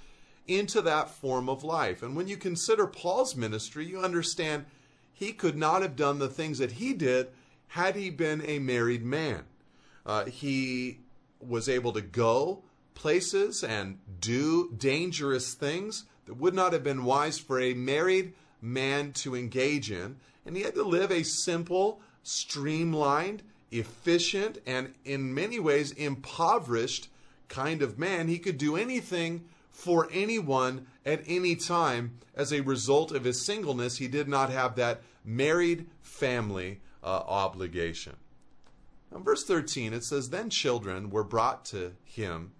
into 0.46 0.80
that 0.80 1.10
form 1.10 1.48
of 1.48 1.64
life. 1.64 2.00
And 2.00 2.14
when 2.14 2.28
you 2.28 2.36
consider 2.36 2.86
Paul's 2.86 3.34
ministry, 3.34 3.84
you 3.84 3.98
understand 3.98 4.66
he 5.12 5.32
could 5.32 5.56
not 5.56 5.82
have 5.82 5.96
done 5.96 6.20
the 6.20 6.28
things 6.28 6.58
that 6.58 6.72
he 6.72 6.92
did 6.92 7.30
had 7.66 7.96
he 7.96 8.10
been 8.10 8.42
a 8.46 8.60
married 8.60 9.04
man. 9.04 9.42
Uh, 10.06 10.26
he 10.26 11.00
was 11.40 11.68
able 11.68 11.92
to 11.92 12.00
go 12.00 12.62
places 12.94 13.64
and 13.64 13.98
do 14.20 14.72
dangerous 14.78 15.52
things 15.52 16.04
that 16.26 16.34
would 16.34 16.54
not 16.54 16.72
have 16.72 16.84
been 16.84 17.04
wise 17.04 17.40
for 17.40 17.60
a 17.60 17.74
married 17.74 18.34
man 18.62 19.12
to 19.14 19.34
engage 19.34 19.90
in. 19.90 20.16
And 20.48 20.56
he 20.56 20.62
had 20.62 20.76
to 20.76 20.82
live 20.82 21.12
a 21.12 21.24
simple, 21.24 22.00
streamlined, 22.22 23.42
efficient, 23.70 24.56
and 24.64 24.94
in 25.04 25.34
many 25.34 25.60
ways 25.60 25.92
impoverished 25.92 27.10
kind 27.48 27.82
of 27.82 27.98
man. 27.98 28.28
He 28.28 28.38
could 28.38 28.56
do 28.56 28.74
anything 28.74 29.44
for 29.70 30.08
anyone 30.10 30.86
at 31.04 31.22
any 31.26 31.54
time 31.54 32.16
as 32.34 32.50
a 32.50 32.62
result 32.62 33.12
of 33.12 33.24
his 33.24 33.44
singleness. 33.44 33.98
He 33.98 34.08
did 34.08 34.26
not 34.26 34.48
have 34.48 34.74
that 34.76 35.02
married 35.22 35.86
family 36.00 36.80
uh, 37.04 37.24
obligation. 37.26 38.16
Now, 39.12 39.18
verse 39.18 39.44
13, 39.44 39.92
it 39.92 40.02
says, 40.02 40.30
Then 40.30 40.48
children 40.48 41.10
were 41.10 41.24
brought 41.24 41.66
to 41.66 41.92
him 42.06 42.52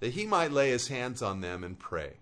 that 0.00 0.14
he 0.14 0.24
might 0.24 0.50
lay 0.50 0.70
his 0.70 0.88
hands 0.88 1.20
on 1.20 1.42
them 1.42 1.62
and 1.62 1.78
pray. 1.78 2.14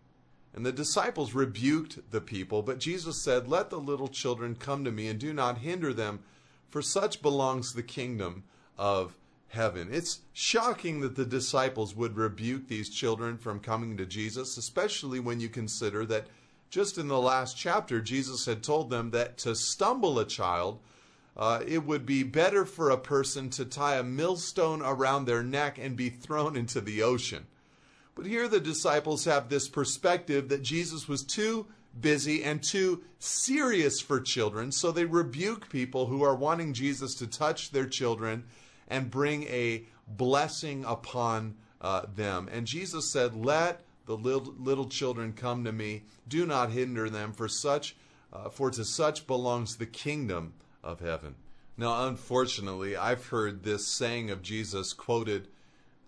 And 0.57 0.65
the 0.65 0.73
disciples 0.73 1.35
rebuked 1.35 2.11
the 2.11 2.21
people, 2.23 2.63
but 2.63 2.79
Jesus 2.79 3.23
said, 3.23 3.47
Let 3.47 3.69
the 3.69 3.79
little 3.79 4.09
children 4.09 4.55
come 4.57 4.85
to 4.85 4.91
me 4.91 5.07
and 5.07 5.21
do 5.21 5.35
not 5.35 5.59
hinder 5.59 5.93
them, 5.93 6.21
for 6.71 6.81
such 6.81 7.21
belongs 7.21 7.75
the 7.75 7.83
kingdom 7.83 8.43
of 8.79 9.19
heaven. 9.49 9.89
It's 9.93 10.21
shocking 10.33 11.01
that 11.01 11.15
the 11.15 11.27
disciples 11.27 11.95
would 11.95 12.17
rebuke 12.17 12.69
these 12.69 12.89
children 12.89 13.37
from 13.37 13.61
coming 13.61 13.99
to 13.99 14.07
Jesus, 14.07 14.57
especially 14.57 15.21
when 15.21 15.41
you 15.41 15.51
consider 15.51 16.07
that 16.07 16.27
just 16.71 16.97
in 16.97 17.09
the 17.09 17.21
last 17.21 17.57
chapter, 17.57 18.01
Jesus 18.01 18.47
had 18.47 18.63
told 18.63 18.89
them 18.89 19.11
that 19.11 19.37
to 19.39 19.55
stumble 19.55 20.19
a 20.19 20.25
child, 20.25 20.81
uh, 21.37 21.63
it 21.67 21.85
would 21.85 22.07
be 22.07 22.23
better 22.23 22.65
for 22.65 22.89
a 22.89 22.97
person 22.97 23.51
to 23.51 23.67
tie 23.67 23.97
a 23.97 24.03
millstone 24.03 24.81
around 24.81 25.27
their 25.27 25.43
neck 25.43 25.77
and 25.79 25.97
be 25.97 26.09
thrown 26.09 26.57
into 26.57 26.81
the 26.81 27.03
ocean. 27.03 27.47
But 28.17 28.27
here 28.27 28.49
the 28.49 28.61
disciples 28.61 29.27
have 29.27 29.49
this 29.49 29.69
perspective 29.69 30.49
that 30.49 30.63
Jesus 30.63 31.07
was 31.07 31.23
too 31.23 31.67
busy 32.01 32.43
and 32.43 32.63
too 32.63 33.05
serious 33.19 34.01
for 34.01 34.21
children, 34.21 34.73
so 34.73 34.91
they 34.91 35.05
rebuke 35.05 35.69
people 35.69 36.07
who 36.07 36.23
are 36.23 36.35
wanting 36.35 36.73
Jesus 36.73 37.15
to 37.17 37.27
touch 37.27 37.71
their 37.71 37.87
children 37.87 38.45
and 38.89 39.11
bring 39.11 39.45
a 39.45 39.85
blessing 40.09 40.85
upon 40.87 41.57
uh, 41.81 42.07
them. 42.15 42.49
And 42.51 42.67
Jesus 42.67 43.13
said, 43.13 43.37
Let 43.37 43.83
the 44.07 44.17
little, 44.17 44.55
little 44.59 44.89
children 44.89 45.33
come 45.35 45.65
to 45.65 45.73
me, 45.73 46.05
do 46.27 46.47
not 46.47 46.71
hinder 46.71 47.11
them, 47.11 47.33
for 47.33 47.49
such 47.49 47.97
uh, 48.33 48.49
for 48.49 48.71
to 48.71 48.85
such 48.85 49.27
belongs 49.27 49.77
the 49.77 49.87
kingdom 49.87 50.55
of 50.83 51.01
heaven. 51.01 51.35
Now, 51.77 52.07
unfortunately, 52.07 52.97
I've 52.97 53.27
heard 53.27 53.63
this 53.63 53.87
saying 53.87 54.31
of 54.31 54.43
Jesus 54.43 54.93
quoted 54.93 55.49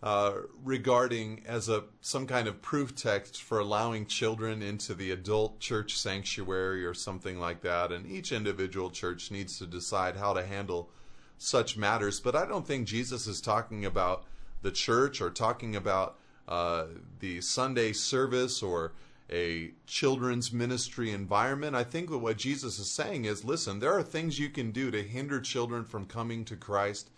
uh, 0.02 0.32
regarding 0.62 1.42
as 1.46 1.68
a 1.68 1.84
some 2.00 2.26
kind 2.26 2.46
of 2.46 2.62
proof 2.62 2.94
text 2.94 3.42
for 3.42 3.58
allowing 3.58 4.06
children 4.06 4.62
into 4.62 4.94
the 4.94 5.10
adult 5.10 5.58
church 5.58 5.98
sanctuary 5.98 6.84
or 6.84 6.94
something 6.94 7.40
like 7.40 7.62
that. 7.62 7.90
And 7.90 8.06
each 8.06 8.30
individual 8.30 8.90
church 8.90 9.30
needs 9.30 9.58
to 9.58 9.66
decide 9.66 10.16
how 10.16 10.34
to 10.34 10.46
handle 10.46 10.90
such 11.36 11.76
matters. 11.76 12.20
But 12.20 12.36
I 12.36 12.46
don't 12.46 12.66
think 12.66 12.86
Jesus 12.86 13.26
is 13.26 13.40
talking 13.40 13.84
about 13.84 14.24
the 14.62 14.70
church 14.70 15.20
or 15.20 15.30
talking 15.30 15.74
about 15.74 16.16
uh, 16.46 16.86
the 17.18 17.40
Sunday 17.40 17.92
service 17.92 18.62
or 18.62 18.92
a 19.30 19.72
children's 19.86 20.52
ministry 20.52 21.10
environment. 21.10 21.76
I 21.76 21.84
think 21.84 22.10
what 22.10 22.38
Jesus 22.38 22.78
is 22.78 22.90
saying 22.90 23.24
is 23.24 23.44
listen, 23.44 23.80
there 23.80 23.92
are 23.92 24.02
things 24.02 24.38
you 24.38 24.48
can 24.48 24.70
do 24.70 24.90
to 24.90 25.02
hinder 25.02 25.40
children 25.40 25.84
from 25.84 26.06
coming 26.06 26.44
to 26.46 26.56
Christ. 26.56 27.10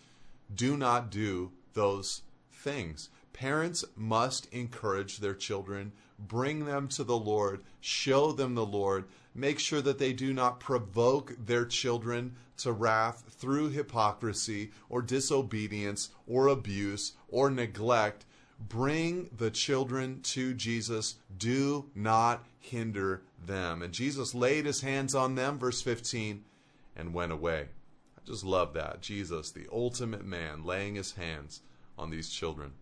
Do 0.53 0.75
not 0.75 1.09
do 1.09 1.51
those 1.73 2.23
things. 2.61 3.09
Parents 3.33 3.83
must 3.95 4.47
encourage 4.53 5.17
their 5.17 5.33
children, 5.33 5.93
bring 6.19 6.65
them 6.65 6.87
to 6.89 7.03
the 7.03 7.17
Lord, 7.17 7.61
show 7.79 8.31
them 8.31 8.55
the 8.55 8.65
Lord, 8.65 9.05
make 9.33 9.59
sure 9.59 9.81
that 9.81 9.97
they 9.97 10.13
do 10.13 10.33
not 10.33 10.59
provoke 10.59 11.35
their 11.43 11.65
children 11.65 12.35
to 12.57 12.71
wrath 12.71 13.23
through 13.29 13.69
hypocrisy 13.69 14.71
or 14.89 15.01
disobedience 15.01 16.09
or 16.27 16.47
abuse 16.47 17.13
or 17.29 17.49
neglect. 17.49 18.25
Bring 18.59 19.29
the 19.35 19.49
children 19.49 20.21
to 20.21 20.53
Jesus. 20.53 21.15
Do 21.35 21.89
not 21.95 22.45
hinder 22.59 23.23
them. 23.43 23.81
And 23.81 23.91
Jesus 23.91 24.35
laid 24.35 24.65
his 24.67 24.81
hands 24.81 25.15
on 25.15 25.33
them, 25.33 25.57
verse 25.57 25.81
15, 25.81 26.43
and 26.95 27.13
went 27.13 27.31
away. 27.31 27.69
I 28.17 28.21
just 28.27 28.43
love 28.43 28.73
that. 28.73 29.01
Jesus, 29.01 29.49
the 29.49 29.67
ultimate 29.71 30.23
man, 30.23 30.63
laying 30.63 30.93
his 30.93 31.13
hands 31.13 31.61
on 31.97 32.09
these 32.09 32.29
children. 32.29 32.73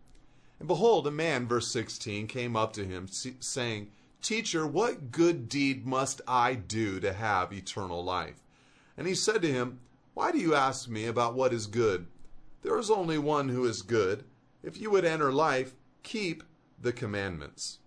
And 0.59 0.67
behold, 0.67 1.07
a 1.07 1.11
man, 1.11 1.47
verse 1.47 1.71
16, 1.71 2.27
came 2.27 2.55
up 2.55 2.73
to 2.73 2.85
him, 2.85 3.07
saying, 3.07 3.91
Teacher, 4.21 4.67
what 4.67 5.11
good 5.11 5.47
deed 5.47 5.85
must 5.85 6.21
I 6.27 6.55
do 6.55 6.99
to 6.99 7.13
have 7.13 7.53
eternal 7.53 8.03
life? 8.03 8.43
And 8.97 9.07
he 9.07 9.15
said 9.15 9.41
to 9.41 9.51
him, 9.51 9.79
Why 10.13 10.31
do 10.31 10.37
you 10.37 10.53
ask 10.53 10.89
me 10.89 11.05
about 11.05 11.35
what 11.35 11.53
is 11.53 11.67
good? 11.67 12.07
There 12.61 12.77
is 12.77 12.91
only 12.91 13.17
one 13.17 13.47
who 13.49 13.63
is 13.65 13.81
good. 13.81 14.25
If 14.61 14.79
you 14.79 14.91
would 14.91 15.05
enter 15.05 15.31
life, 15.31 15.73
keep 16.03 16.43
the 16.81 16.91
commandments. 16.91 17.79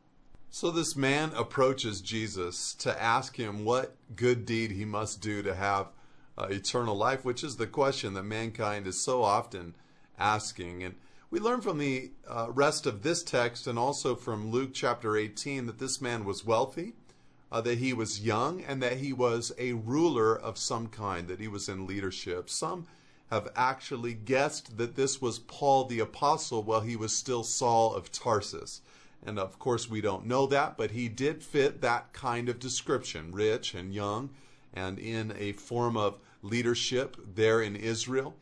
So 0.49 0.71
this 0.71 0.97
man 0.97 1.33
approaches 1.35 2.01
Jesus 2.01 2.75
to 2.75 3.03
ask 3.03 3.37
him 3.37 3.65
what 3.65 3.97
good 4.17 4.47
deed 4.47 4.71
he 4.71 4.85
must 4.85 5.21
do 5.21 5.43
to 5.43 5.55
have 5.55 5.89
uh, 6.37 6.49
eternal 6.51 6.97
life, 6.97 7.25
which 7.25 7.45
is 7.45 7.57
the 7.57 7.67
question 7.67 8.15
that 8.15 8.23
mankind 8.23 8.87
is 8.87 9.01
so 9.01 9.23
often 9.23 9.75
asking. 10.19 10.83
And 10.83 10.95
we 11.33 11.41
learn 11.41 11.63
from 11.63 11.79
the 11.79 12.11
uh, 12.29 12.49
rest 12.51 12.85
of 12.85 13.03
this 13.03 13.23
text 13.23 13.67
and 13.67 13.79
also 13.79 14.15
from 14.15 14.51
Luke 14.51 14.73
chapter 14.75 15.17
18 15.17 15.65
that 15.65 15.79
this 15.79 15.99
man 15.99 16.27
was 16.27 16.45
wealthy, 16.45 16.93
uh, 17.51 17.63
that 17.63 17.79
he 17.79 17.95
was 17.95 18.21
young, 18.21 18.61
and 18.61 18.83
that 18.83 18.99
he 18.99 19.15
was 19.15 19.51
a 19.59 19.73
ruler 19.73 20.39
of 20.39 20.59
some 20.59 20.89
kind, 20.89 21.29
that 21.29 21.41
he 21.41 21.49
was 21.49 21.71
in 21.71 21.87
leadership. 21.87 22.51
Some 22.51 22.87
have 23.31 23.51
actually 23.57 24.13
guessed 24.13 24.77
that 24.77 24.95
this 24.95 25.23
was 25.23 25.39
Paul 25.39 25.87
the 25.87 26.01
Apostle 26.01 26.65
while 26.65 26.83
he 26.83 26.97
was 26.97 27.17
still 27.17 27.45
Saul 27.45 27.95
of 27.95 28.13
Tarsus. 28.13 28.83
And 29.25 29.39
of 29.39 29.59
course, 29.59 29.89
we 29.89 30.03
don't 30.03 30.27
know 30.27 30.47
that, 30.49 30.77
but 30.77 30.91
he 30.91 31.09
did 31.09 31.43
fit 31.43 31.81
that 31.81 32.13
kind 32.13 32.51
of 32.51 32.59
description 32.59 33.33
rich 33.33 33.73
and 33.73 33.95
young 33.95 34.29
and 34.75 34.99
in 34.99 35.33
a 35.39 35.53
form 35.53 35.97
of 35.97 36.19
leadership 36.43 37.17
there 37.35 37.63
in 37.63 37.75
Israel. 37.75 38.35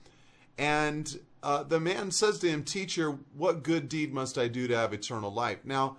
And 0.59 1.21
uh, 1.43 1.63
the 1.63 1.81
man 1.81 2.11
says 2.11 2.39
to 2.41 2.49
him, 2.49 2.65
Teacher, 2.65 3.19
what 3.37 3.63
good 3.63 3.89
deed 3.89 4.13
must 4.13 4.39
I 4.39 4.49
do 4.49 4.69
to 4.69 4.77
have 4.77 4.93
eternal 4.93 5.33
life? 5.33 5.59
Now, 5.65 5.97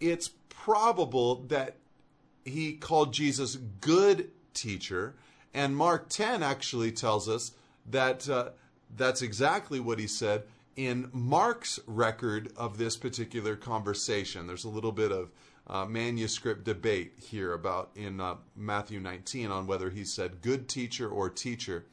it's 0.00 0.30
probable 0.48 1.36
that 1.48 1.76
he 2.44 2.74
called 2.74 3.12
Jesus 3.12 3.56
good 3.56 4.30
teacher, 4.54 5.14
and 5.52 5.76
Mark 5.76 6.08
10 6.08 6.42
actually 6.42 6.92
tells 6.92 7.28
us 7.28 7.52
that 7.90 8.28
uh, 8.28 8.50
that's 8.96 9.22
exactly 9.22 9.80
what 9.80 9.98
he 9.98 10.06
said 10.06 10.44
in 10.76 11.10
Mark's 11.12 11.80
record 11.86 12.52
of 12.56 12.78
this 12.78 12.96
particular 12.96 13.56
conversation. 13.56 14.46
There's 14.46 14.64
a 14.64 14.68
little 14.68 14.92
bit 14.92 15.10
of 15.10 15.30
uh, 15.66 15.84
manuscript 15.84 16.64
debate 16.64 17.12
here 17.20 17.52
about 17.52 17.90
in 17.94 18.20
uh, 18.20 18.36
Matthew 18.56 19.00
19 19.00 19.50
on 19.50 19.66
whether 19.66 19.90
he 19.90 20.04
said 20.04 20.40
good 20.40 20.68
teacher 20.68 21.08
or 21.08 21.28
teacher. 21.28 21.84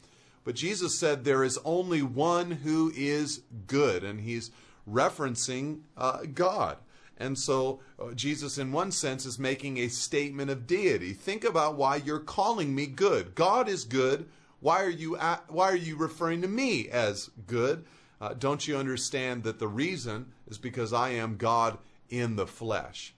But 0.45 0.55
Jesus 0.55 0.97
said 0.97 1.23
there 1.23 1.43
is 1.43 1.59
only 1.65 2.03
one 2.03 2.51
who 2.51 2.93
is 2.95 3.41
good, 3.67 4.03
and 4.03 4.21
he's 4.21 4.51
referencing 4.89 5.81
uh, 5.97 6.19
God. 6.33 6.77
And 7.17 7.37
so 7.37 7.79
uh, 7.99 8.11
Jesus, 8.11 8.57
in 8.57 8.71
one 8.71 8.91
sense, 8.91 9.25
is 9.25 9.39
making 9.39 9.77
a 9.77 9.87
statement 9.87 10.51
of 10.51 10.67
deity. 10.67 11.13
Think 11.13 11.43
about 11.43 11.75
why 11.75 11.95
you're 11.95 12.19
calling 12.19 12.75
me 12.75 12.85
good. 12.85 13.33
God 13.35 13.67
is 13.67 13.85
good. 13.85 14.27
Why 14.59 14.83
are 14.83 14.89
you 14.89 15.17
at, 15.17 15.51
why 15.51 15.65
are 15.65 15.75
you 15.75 15.95
referring 15.95 16.41
to 16.43 16.47
me 16.47 16.89
as 16.89 17.31
good? 17.47 17.85
Uh, 18.21 18.33
don't 18.33 18.67
you 18.67 18.77
understand 18.77 19.43
that 19.43 19.59
the 19.59 19.67
reason 19.67 20.27
is 20.47 20.57
because 20.57 20.93
I 20.93 21.09
am 21.09 21.37
God 21.37 21.77
in 22.09 22.35
the 22.35 22.47
flesh? 22.47 23.13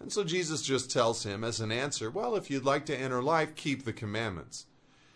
And 0.00 0.12
so 0.12 0.24
Jesus 0.24 0.62
just 0.62 0.90
tells 0.90 1.24
him 1.24 1.44
as 1.44 1.60
an 1.60 1.70
answer, 1.70 2.10
Well, 2.10 2.34
if 2.34 2.50
you'd 2.50 2.64
like 2.64 2.86
to 2.86 2.96
enter 2.98 3.22
life, 3.22 3.54
keep 3.54 3.84
the 3.84 3.92
commandments. 3.92 4.66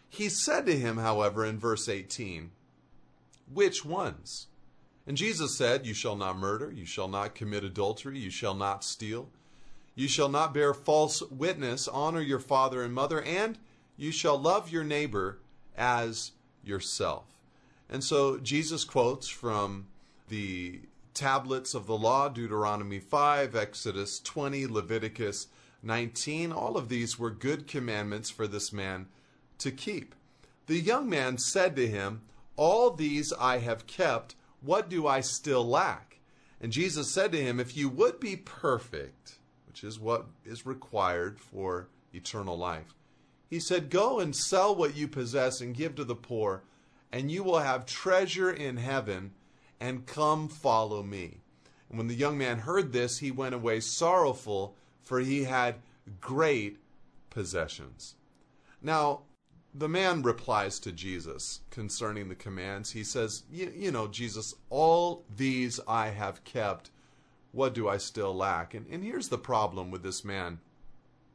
He 0.09 0.29
said 0.29 0.67
to 0.67 0.79
him, 0.79 0.99
however, 0.99 1.45
in 1.45 1.59
verse 1.59 1.89
18, 1.89 2.51
Which 3.53 3.85
ones? 3.85 4.47
And 5.07 5.17
Jesus 5.17 5.57
said, 5.57 5.87
You 5.87 5.95
shall 5.95 6.17
not 6.17 6.39
murder, 6.39 6.73
you 6.73 6.85
shall 6.85 7.09
not 7.09 7.35
commit 7.35 7.65
adultery, 7.65 8.19
you 8.19 8.31
shall 8.31 8.55
not 8.55 8.83
steal, 8.83 9.29
you 9.95 10.09
shall 10.09 10.29
not 10.29 10.53
bear 10.53 10.75
false 10.75 11.23
witness, 11.23 11.87
honor 11.89 12.21
your 12.21 12.41
father 12.41 12.83
and 12.83 12.93
mother, 12.93 13.23
and 13.23 13.59
you 13.97 14.11
shall 14.11 14.39
love 14.39 14.71
your 14.71 14.85
neighbor 14.85 15.39
as 15.77 16.33
yourself. 16.65 17.25
And 17.89 18.03
so 18.03 18.39
Jesus 18.39 18.85
quotes 18.85 19.29
from 19.29 19.87
the 20.29 20.81
tablets 21.15 21.73
of 21.73 21.87
the 21.87 21.97
law 21.97 22.29
Deuteronomy 22.29 22.99
5, 22.99 23.55
Exodus 23.55 24.21
20, 24.21 24.67
Leviticus 24.67 25.47
19. 25.83 26.53
All 26.53 26.77
of 26.77 26.89
these 26.89 27.19
were 27.19 27.31
good 27.31 27.67
commandments 27.67 28.29
for 28.29 28.47
this 28.47 28.73
man 28.73 29.07
to 29.59 29.71
keep. 29.71 30.15
The 30.67 30.79
young 30.79 31.09
man 31.09 31.39
said 31.39 31.77
to 31.77 31.87
him, 31.87 32.23
All 32.57 32.91
these 32.91 33.33
I 33.33 33.59
have 33.59 33.87
kept. 33.87 34.35
What 34.61 34.89
do 34.89 35.07
I 35.07 35.21
still 35.21 35.67
lack? 35.67 36.19
And 36.61 36.73
Jesus 36.73 37.13
said 37.13 37.33
to 37.33 37.43
him, 37.43 37.61
If 37.61 37.77
you 37.77 37.89
would 37.89 38.19
be 38.19 38.37
perfect, 38.37 39.39
which 39.67 39.85
is 39.85 40.01
what 40.01 40.27
is 40.45 40.67
required 40.67 41.39
for 41.39 41.89
eternal 42.13 42.57
life, 42.57 42.95
he 43.49 43.61
said, 43.61 43.91
Go 43.91 44.19
and 44.19 44.35
sell 44.35 44.75
what 44.75 44.97
you 44.97 45.07
possess 45.07 45.61
and 45.61 45.75
give 45.75 45.95
to 45.97 46.05
the 46.05 46.17
poor, 46.17 46.63
and 47.13 47.31
you 47.31 47.45
will 47.45 47.61
have 47.61 47.87
treasure 47.87 48.51
in 48.51 48.77
heaven 48.77 49.33
and 49.79 50.07
come 50.07 50.49
follow 50.49 51.03
me. 51.03 51.39
And 51.89 51.99
when 51.99 52.09
the 52.09 52.15
young 52.15 52.37
man 52.37 52.59
heard 52.59 52.93
this, 52.93 53.19
he 53.19 53.31
went 53.31 53.55
away 53.55 53.81
sorrowful, 53.81 54.75
for 55.03 55.21
he 55.21 55.45
had 55.45 55.77
great 56.21 56.79
possessions. 57.31 58.17
Now, 58.83 59.23
the 59.79 59.89
man 59.89 60.23
replies 60.23 60.79
to 60.81 60.93
Jesus 60.93 61.61
concerning 61.71 62.29
the 62.29 62.35
commands. 62.35 62.93
He 62.93 63.05
says, 63.05 63.43
You 63.51 63.91
know, 63.91 64.09
Jesus, 64.09 64.55
all 64.71 65.25
these 65.35 65.81
I 65.87 66.09
have 66.09 66.45
kept. 66.45 66.91
What 67.53 67.75
do 67.75 67.89
I 67.89 67.99
still 67.99 68.35
lack? 68.35 68.75
And, 68.75 68.87
and 68.91 69.05
here's 69.05 69.29
the 69.29 69.39
problem 69.39 69.91
with 69.91 70.03
this 70.03 70.25
man 70.25 70.61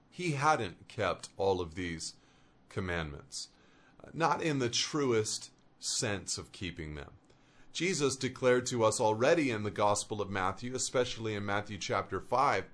he 0.10 0.32
hadn't 0.32 0.88
kept 0.88 1.30
all 1.38 1.62
of 1.62 1.76
these 1.76 2.16
commandments, 2.68 3.48
not 4.14 4.42
in 4.42 4.60
the 4.60 4.70
truest 4.70 5.52
sense 5.80 6.38
of 6.38 6.52
keeping 6.52 6.96
them. 6.96 7.12
Jesus 7.72 8.18
declared 8.18 8.66
to 8.68 8.84
us 8.84 9.00
already 9.00 9.50
in 9.50 9.64
the 9.64 9.72
Gospel 9.72 10.22
of 10.22 10.30
Matthew, 10.30 10.76
especially 10.76 11.34
in 11.34 11.46
Matthew 11.46 11.78
chapter 11.78 12.20
5, 12.20 12.66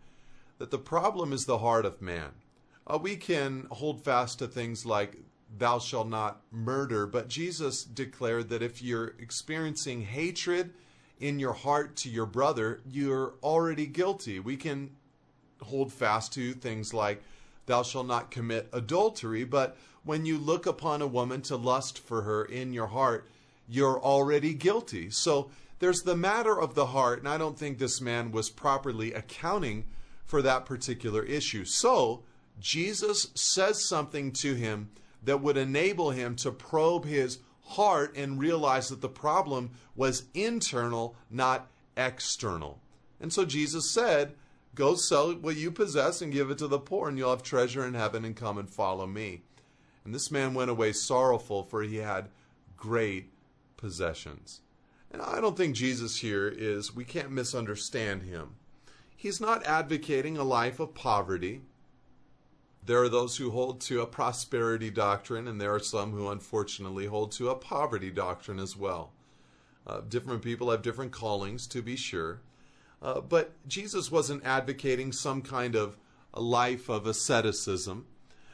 that 0.58 0.71
the 0.71 0.80
problem 0.80 1.32
is 1.32 1.45
the 1.45 1.60
heart 1.60 1.86
of 1.86 2.01
man. 2.01 2.32
Uh, 2.88 2.97
we 2.99 3.15
can 3.15 3.67
hold 3.69 4.03
fast 4.03 4.39
to 4.39 4.47
things 4.47 4.86
like, 4.86 5.17
thou 5.56 5.80
shalt 5.80 6.08
not 6.08 6.42
murder, 6.52 7.06
but 7.06 7.28
Jesus 7.28 7.84
declared 7.84 8.50
that 8.50 8.62
if 8.62 8.82
you're 8.82 9.14
experiencing 9.20 10.02
hatred 10.02 10.74
in 11.20 11.40
your 11.40 11.54
heart 11.54 11.96
to 11.98 12.10
your 12.10 12.26
brother, 12.26 12.82
you're 12.90 13.34
already 13.42 13.88
guilty. 13.88 14.40
We 14.40 14.58
can 14.58 14.92
hold 15.62 15.92
fast 15.92 16.34
to 16.34 16.54
things 16.54 16.94
like, 16.94 17.24
thou 17.66 17.84
shalt 17.84 18.08
not 18.08 18.32
commit 18.32 18.70
adultery, 18.72 19.44
but 19.44 19.78
when 20.04 20.26
you 20.26 20.38
look 20.38 20.66
upon 20.66 21.02
a 21.02 21.08
woman 21.08 21.42
to 21.44 21.56
lust 21.56 22.00
for 22.00 22.22
her 22.22 22.46
in 22.46 22.72
your 22.74 22.88
heart, 22.88 23.28
you're 23.68 24.00
already 24.00 24.54
guilty. 24.54 25.10
So 25.10 25.52
there's 25.80 26.02
the 26.02 26.16
matter 26.16 26.60
of 26.60 26.76
the 26.76 26.88
heart, 26.88 27.20
and 27.20 27.28
I 27.28 27.38
don't 27.38 27.58
think 27.58 27.78
this 27.78 28.00
man 28.00 28.32
was 28.32 28.50
properly 28.50 29.14
accounting 29.14 29.86
for 30.24 30.42
that 30.42 30.66
particular 30.66 31.24
issue. 31.24 31.66
So 31.66 32.24
Jesus 32.60 33.28
says 33.36 33.88
something 33.88 34.32
to 34.34 34.56
him 34.56 34.90
that 35.23 35.41
would 35.41 35.58
enable 35.58 36.12
him 36.12 36.36
to 36.38 36.51
probe 36.51 37.06
his 37.06 37.39
heart 37.62 38.15
and 38.15 38.39
realize 38.39 38.89
that 38.89 39.01
the 39.01 39.10
problem 39.10 39.71
was 39.95 40.25
internal, 40.34 41.15
not 41.30 41.69
external. 41.95 42.80
And 43.19 43.34
so 43.34 43.45
Jesus 43.45 43.89
said, 43.89 44.36
Go 44.75 44.93
sell 44.95 45.34
what 45.34 45.56
you 45.56 45.71
possess 45.71 46.21
and 46.21 46.32
give 46.32 46.51
it 46.51 46.60
to 46.60 46.67
the 46.67 46.77
poor, 46.77 47.10
and 47.10 47.17
you'll 47.17 47.32
have 47.32 47.41
treasure 47.41 47.84
in 47.84 47.95
heaven, 47.95 48.23
and 48.23 48.36
come 48.36 48.60
and 48.60 48.69
follow 48.69 49.08
me. 49.08 49.41
And 50.06 50.13
this 50.13 50.30
man 50.30 50.53
went 50.53 50.69
away 50.69 50.93
sorrowful, 50.93 51.63
for 51.63 51.82
he 51.82 51.95
had 51.95 52.30
great 52.77 53.32
possessions. 53.75 54.62
And 55.12 55.21
I 55.21 55.41
don't 55.41 55.58
think 55.58 55.75
Jesus 55.75 56.17
here 56.17 56.47
is, 56.47 56.95
we 56.95 57.06
can't 57.06 57.32
misunderstand 57.32 58.21
him. 58.21 58.56
He's 59.15 59.41
not 59.41 59.65
advocating 59.65 60.38
a 60.38 60.43
life 60.43 60.80
of 60.80 60.93
poverty. 60.93 61.62
There 62.88 63.04
are 63.04 63.10
those 63.10 63.36
who 63.36 63.52
hold 63.52 63.82
to 63.82 64.00
a 64.00 64.08
prosperity 64.08 64.89
doctrine, 64.89 65.45
and 65.45 65.60
there 65.60 65.76
are 65.76 65.80
some 65.80 66.13
who 66.13 66.30
unfortunately 66.30 67.06
hold 67.06 67.34
to 67.34 67.50
a 67.50 67.56
poverty 67.56 68.10
doctrine 68.10 68.60
as 68.60 68.78
well. 68.78 69.12
Uh, 69.86 70.00
different 70.08 70.41
people 70.41 70.71
have 70.71 70.84
different 70.84 71.12
callings, 71.12 71.67
to 71.67 71.82
be 71.82 71.97
sure. 71.97 72.39
Uh, 73.02 73.19
but 73.19 73.52
Jesus 73.67 74.10
wasn't 74.10 74.45
advocating 74.45 75.12
some 75.12 75.41
kind 75.41 75.76
of 75.76 75.97
life 76.34 76.88
of 76.88 77.06
asceticism. 77.06 78.06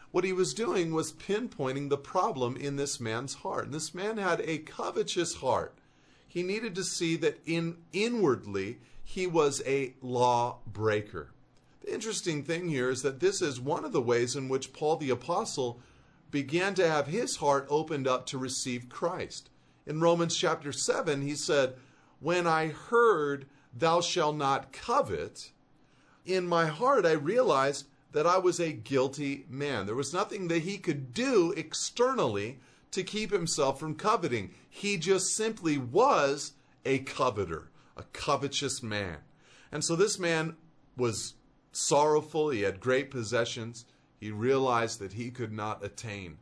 What 0.10 0.24
he 0.24 0.34
was 0.34 0.56
doing 0.56 0.96
was 0.96 1.14
pinpointing 1.14 1.90
the 1.90 1.98
problem 1.98 2.58
in 2.58 2.76
this 2.76 3.00
man's 3.00 3.36
heart. 3.36 3.66
And 3.66 3.74
this 3.74 3.94
man 3.94 4.18
had 4.18 4.42
a 4.42 4.58
covetous 4.58 5.36
heart. 5.36 5.78
He 6.28 6.42
needed 6.42 6.74
to 6.74 6.84
see 6.84 7.18
that 7.18 7.40
in 7.46 7.78
inwardly 7.92 8.80
he 9.04 9.28
was 9.28 9.62
a 9.68 9.94
law 10.02 10.58
breaker. 10.66 11.30
The 11.84 11.94
interesting 11.94 12.44
thing 12.44 12.70
here 12.70 12.90
is 12.90 13.02
that 13.02 13.20
this 13.20 13.42
is 13.42 13.60
one 13.60 13.84
of 13.84 13.92
the 13.92 14.02
ways 14.02 14.36
in 14.36 14.48
which 14.48 14.72
Paul 14.72 14.96
the 14.96 15.10
apostle 15.10 15.82
began 16.32 16.74
to 16.76 16.90
have 16.90 17.08
his 17.08 17.38
heart 17.38 17.68
opened 17.70 18.08
up 18.08 18.26
to 18.28 18.38
receive 18.38 18.90
Christ. 18.90 19.50
In 19.86 20.00
Romans 20.00 20.36
chapter 20.36 20.72
7, 20.72 21.22
he 21.22 21.36
said, 21.36 21.76
"When 22.20 22.48
I 22.48 22.68
heard 22.68 23.48
thou 23.78 24.00
shalt 24.00 24.38
not 24.38 24.72
covet, 24.72 25.52
in 26.26 26.48
my 26.48 26.68
heart 26.68 27.06
I 27.06 27.12
realized 27.12 27.88
that 28.14 28.26
I 28.26 28.38
was 28.38 28.60
a 28.60 28.72
guilty 28.72 29.46
man. 29.50 29.86
There 29.86 29.96
was 29.96 30.14
nothing 30.14 30.48
that 30.48 30.62
he 30.62 30.78
could 30.78 31.14
do 31.14 31.52
externally 31.58 32.60
to 32.92 33.04
keep 33.04 33.32
himself 33.32 33.80
from 33.80 33.96
coveting. 33.96 34.54
He 34.70 34.98
just 34.98 35.36
simply 35.36 35.78
was 35.78 36.54
a 36.86 37.00
coveter, 37.00 37.72
a 37.98 38.04
covetous 38.14 38.82
man. 38.82 39.18
And 39.72 39.84
so 39.84 39.96
this 39.96 40.18
man 40.18 40.56
was 40.96 41.34
sorrowful. 41.74 42.50
He 42.50 42.62
had 42.62 42.80
great 42.80 43.12
possessions. 43.12 43.86
He 44.20 44.32
realized 44.32 45.00
that 45.00 45.14
he 45.14 45.30
could 45.30 45.52
not 45.52 45.84
attain 45.84 46.38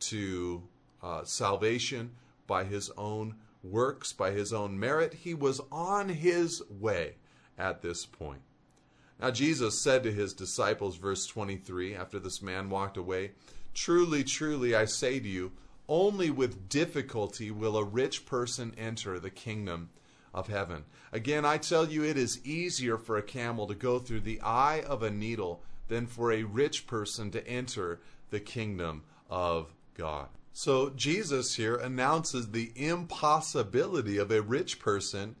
to 0.00 0.62
uh, 1.02 1.24
salvation 1.24 2.12
by 2.46 2.64
his 2.64 2.90
own 2.96 3.34
works, 3.62 4.12
by 4.12 4.30
his 4.30 4.52
own 4.52 4.78
merit. 4.78 5.12
He 5.12 5.34
was 5.34 5.60
on 5.70 6.08
his 6.08 6.62
way 6.70 7.16
at 7.58 7.82
this 7.82 8.06
point. 8.06 8.40
Now, 9.20 9.30
Jesus 9.30 9.80
said 9.80 10.02
to 10.02 10.12
his 10.12 10.34
disciples, 10.34 10.96
verse 10.96 11.26
23, 11.26 11.94
after 11.94 12.18
this 12.18 12.42
man 12.42 12.70
walked 12.70 12.96
away, 12.96 13.32
Truly, 13.72 14.24
truly, 14.24 14.74
I 14.74 14.86
say 14.86 15.20
to 15.20 15.28
you, 15.28 15.52
only 15.88 16.30
with 16.30 16.68
difficulty 16.68 17.50
will 17.50 17.76
a 17.76 17.84
rich 17.84 18.26
person 18.26 18.74
enter 18.78 19.18
the 19.18 19.30
kingdom 19.30 19.90
of 20.36 20.48
heaven. 20.48 20.84
Again, 21.12 21.44
I 21.44 21.56
tell 21.56 21.88
you, 21.88 22.04
it 22.04 22.18
is 22.18 22.46
easier 22.46 22.98
for 22.98 23.16
a 23.16 23.22
camel 23.22 23.66
to 23.66 23.74
go 23.74 23.98
through 23.98 24.20
the 24.20 24.40
eye 24.42 24.84
of 24.86 25.02
a 25.02 25.10
needle 25.10 25.62
than 25.88 26.06
for 26.06 26.30
a 26.30 26.42
rich 26.44 26.86
person 26.86 27.30
to 27.30 27.48
enter 27.48 28.00
the 28.30 28.38
kingdom 28.38 29.02
of 29.30 29.72
God. 29.94 30.28
So, 30.52 30.90
Jesus 30.90 31.56
here 31.56 31.76
announces 31.76 32.50
the 32.50 32.72
impossibility 32.76 34.18
of 34.18 34.30
a 34.30 34.42
rich 34.42 34.78
person 34.78 35.36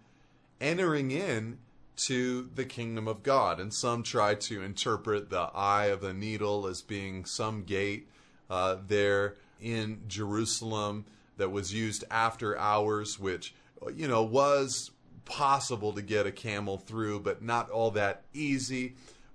entering 0.60 1.10
in 1.10 1.58
to 1.96 2.50
the 2.54 2.64
kingdom 2.64 3.06
of 3.08 3.22
God. 3.22 3.60
And 3.60 3.72
some 3.72 4.02
try 4.02 4.34
to 4.34 4.62
interpret 4.62 5.30
the 5.30 5.50
eye 5.54 5.86
of 5.86 6.00
the 6.00 6.12
needle 6.12 6.66
as 6.66 6.82
being 6.82 7.24
some 7.24 7.64
gate 7.64 8.08
uh, 8.50 8.76
there 8.86 9.36
in 9.60 10.02
Jerusalem 10.06 11.06
that 11.38 11.50
was 11.50 11.72
used 11.72 12.04
after 12.10 12.58
hours, 12.58 13.18
which, 13.18 13.54
you 13.94 14.08
know, 14.08 14.22
was 14.22 14.90
possible 15.24 15.92
to 15.92 16.02
get 16.02 16.26
a 16.26 16.32
camel 16.32 16.78
through, 16.78 17.20
but 17.20 17.42
not 17.42 17.70
all 17.70 17.90
that 17.92 18.24
easy. 18.32 18.94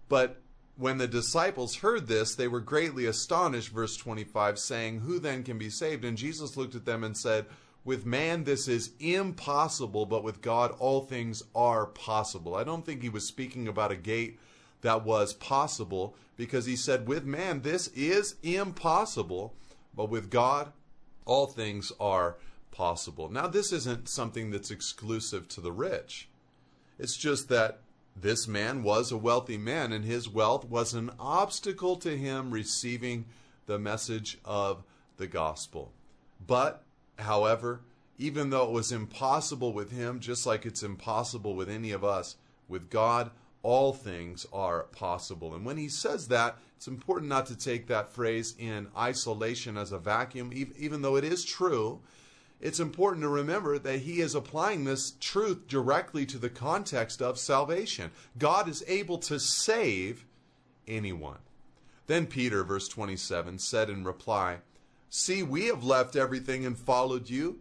But 0.10 0.42
when 0.78 0.98
the 0.98 1.08
disciples 1.08 1.78
heard 1.78 2.08
this, 2.08 2.36
they 2.36 2.48
were 2.48 2.60
greatly 2.60 3.06
astonished, 3.06 3.70
verse 3.70 3.98
25, 3.98 4.58
saying, 4.58 5.00
Who 5.02 5.20
then 5.20 5.44
can 5.44 5.58
be 5.58 5.70
saved? 5.70 6.06
And 6.06 6.18
Jesus 6.18 6.58
looked 6.58 6.76
at 6.76 6.86
them 6.86 7.04
and 7.04 7.18
said, 7.18 7.46
with 7.84 8.06
man, 8.06 8.44
this 8.44 8.68
is 8.68 8.92
impossible, 9.00 10.06
but 10.06 10.24
with 10.24 10.42
God, 10.42 10.72
all 10.78 11.02
things 11.02 11.42
are 11.56 11.88
possible. 11.88 12.56
I 12.56 12.64
don't 12.64 12.86
think 12.86 13.02
he 13.02 13.10
was 13.10 13.28
speaking 13.28 13.68
about 13.68 13.92
a 13.92 13.96
gate 13.96 14.40
that 14.82 15.04
was 15.04 15.34
possible 15.34 16.16
because 16.38 16.66
he 16.66 16.76
said, 16.76 17.08
with 17.08 17.26
man, 17.26 17.62
this 17.62 17.88
is 17.90 18.36
impossible, 18.44 19.56
but 19.96 20.10
with 20.10 20.30
God, 20.30 20.72
all 21.26 21.48
things 21.48 21.92
are 22.00 22.38
possible. 22.72 23.30
Now, 23.30 23.48
this 23.48 23.72
isn't 23.72 24.10
something 24.10 24.52
that's 24.52 24.72
exclusive 24.72 25.48
to 25.50 25.62
the 25.62 25.72
rich. 25.72 26.30
It's 26.98 27.18
just 27.18 27.50
that 27.50 27.80
this 28.16 28.48
man 28.48 28.84
was 28.84 29.12
a 29.12 29.18
wealthy 29.18 29.58
man, 29.58 29.92
and 29.92 30.04
his 30.04 30.28
wealth 30.28 30.66
was 30.66 30.94
an 30.94 31.12
obstacle 31.20 31.96
to 31.98 32.18
him 32.18 32.52
receiving 32.52 33.26
the 33.66 33.80
message 33.80 34.38
of 34.44 34.84
the 35.18 35.28
gospel. 35.28 35.92
But 36.46 36.84
However, 37.22 37.82
even 38.18 38.50
though 38.50 38.66
it 38.66 38.72
was 38.72 38.92
impossible 38.92 39.74
with 39.74 39.92
him, 39.92 40.20
just 40.20 40.46
like 40.46 40.66
it's 40.66 40.84
impossible 40.84 41.56
with 41.56 41.70
any 41.70 41.92
of 41.92 42.04
us, 42.04 42.36
with 42.68 42.90
God, 42.90 43.32
all 43.64 43.94
things 43.94 44.46
are 44.52 44.84
possible. 44.84 45.54
And 45.54 45.66
when 45.66 45.78
he 45.78 45.88
says 45.88 46.28
that, 46.30 46.58
it's 46.76 46.88
important 46.88 47.30
not 47.30 47.46
to 47.48 47.56
take 47.56 47.88
that 47.88 48.12
phrase 48.12 48.56
in 48.58 48.88
isolation 48.98 49.78
as 49.78 49.92
a 49.92 50.00
vacuum, 50.00 50.52
even 50.54 51.02
though 51.02 51.16
it 51.16 51.24
is 51.24 51.46
true. 51.46 52.02
It's 52.62 52.80
important 52.80 53.24
to 53.24 53.30
remember 53.30 53.80
that 53.80 54.02
he 54.02 54.22
is 54.22 54.36
applying 54.36 54.84
this 54.84 55.14
truth 55.20 55.68
directly 55.68 56.28
to 56.28 56.38
the 56.38 56.50
context 56.50 57.20
of 57.22 57.40
salvation. 57.40 58.12
God 58.38 58.70
is 58.70 58.84
able 58.88 59.18
to 59.20 59.40
save 59.40 60.26
anyone. 60.88 61.40
Then 62.06 62.28
Peter, 62.28 62.64
verse 62.64 62.88
27, 62.88 63.58
said 63.58 63.90
in 63.90 64.04
reply, 64.04 64.60
See, 65.10 65.42
we 65.42 65.66
have 65.66 65.84
left 65.84 66.16
everything 66.16 66.66
and 66.66 66.78
followed 66.78 67.30
you. 67.30 67.60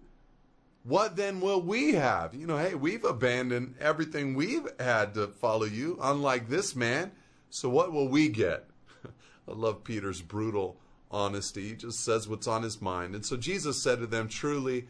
What 0.85 1.17
then 1.17 1.41
will 1.41 1.63
we 1.63 1.95
have? 1.95 2.35
You 2.35 2.47
know, 2.47 2.59
hey, 2.59 2.75
we've 2.75 3.05
abandoned 3.05 3.77
everything 3.81 4.35
we've 4.35 4.69
had 4.79 5.15
to 5.15 5.29
follow 5.29 5.65
you, 5.65 5.99
unlike 6.01 6.49
this 6.49 6.77
man. 6.77 7.13
So 7.49 7.69
what 7.69 7.93
will 7.93 8.09
we 8.09 8.29
get? 8.29 8.67
I 9.05 9.53
love 9.53 9.83
Peter's 9.83 10.23
brutal 10.23 10.79
honesty. 11.11 11.68
He 11.68 11.75
just 11.75 12.01
says 12.05 12.29
what's 12.29 12.46
on 12.46 12.62
his 12.62 12.81
mind. 12.81 13.14
And 13.14 13.25
so 13.25 13.37
Jesus 13.37 13.83
said 13.83 13.99
to 14.01 14.07
them, 14.07 14.29
Truly, 14.29 14.87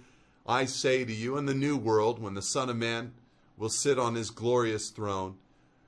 I 0.47 0.65
say 0.65 1.05
to 1.05 1.13
you, 1.13 1.37
in 1.37 1.47
the 1.47 1.55
new 1.55 1.77
world, 1.77 2.21
when 2.21 2.35
the 2.35 2.43
Son 2.43 2.69
of 2.69 2.77
Man 2.77 3.13
will 3.57 3.69
sit 3.69 3.99
on 3.99 4.15
his 4.15 4.31
glorious 4.31 4.91
throne, 4.91 5.37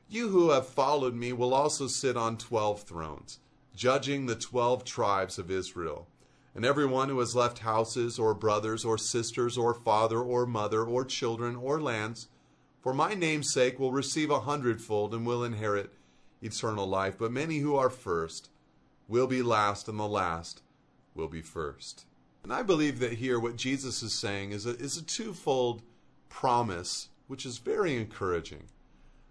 you 0.08 0.28
who 0.28 0.50
have 0.50 0.66
followed 0.66 1.14
me 1.14 1.32
will 1.32 1.54
also 1.54 1.86
sit 1.86 2.16
on 2.16 2.36
twelve 2.36 2.82
thrones, 2.82 3.38
judging 3.74 4.26
the 4.26 4.34
twelve 4.34 4.84
tribes 4.84 5.38
of 5.38 5.50
Israel. 5.50 6.06
And 6.54 6.66
everyone 6.66 7.08
who 7.08 7.18
has 7.18 7.34
left 7.34 7.60
houses, 7.60 8.18
or 8.18 8.34
brothers, 8.34 8.84
or 8.84 8.98
sisters, 8.98 9.56
or 9.56 9.72
father, 9.72 10.20
or 10.20 10.44
mother, 10.44 10.84
or 10.84 11.02
children, 11.06 11.56
or 11.56 11.80
lands, 11.80 12.28
for 12.82 12.92
my 12.92 13.14
name's 13.14 13.52
sake 13.54 13.78
will 13.78 13.92
receive 13.92 14.30
a 14.30 14.40
hundredfold 14.40 15.14
and 15.14 15.24
will 15.24 15.44
inherit 15.44 15.94
eternal 16.42 16.86
life. 16.86 17.16
But 17.18 17.32
many 17.32 17.58
who 17.60 17.74
are 17.76 17.88
first 17.88 18.50
will 19.12 19.28
be 19.28 19.42
last, 19.42 19.86
and 19.86 20.00
the 20.00 20.08
last 20.08 20.62
will 21.14 21.28
be 21.28 21.42
first. 21.42 22.04
And 22.42 22.52
I 22.52 22.62
believe 22.62 22.98
that 22.98 23.12
here 23.12 23.38
what 23.38 23.54
Jesus 23.54 24.02
is 24.02 24.18
saying 24.18 24.50
is 24.50 24.66
a, 24.66 24.70
is 24.70 24.96
a 24.96 25.04
twofold 25.04 25.82
promise, 26.28 27.08
which 27.28 27.46
is 27.46 27.58
very 27.58 27.94
encouraging. 27.94 28.64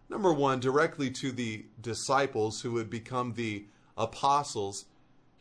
Number 0.07 0.31
one, 0.31 0.61
directly 0.61 1.09
to 1.11 1.33
the 1.33 1.65
disciples 1.81 2.61
who 2.61 2.71
would 2.71 2.89
become 2.89 3.33
the 3.33 3.65
apostles 3.97 4.85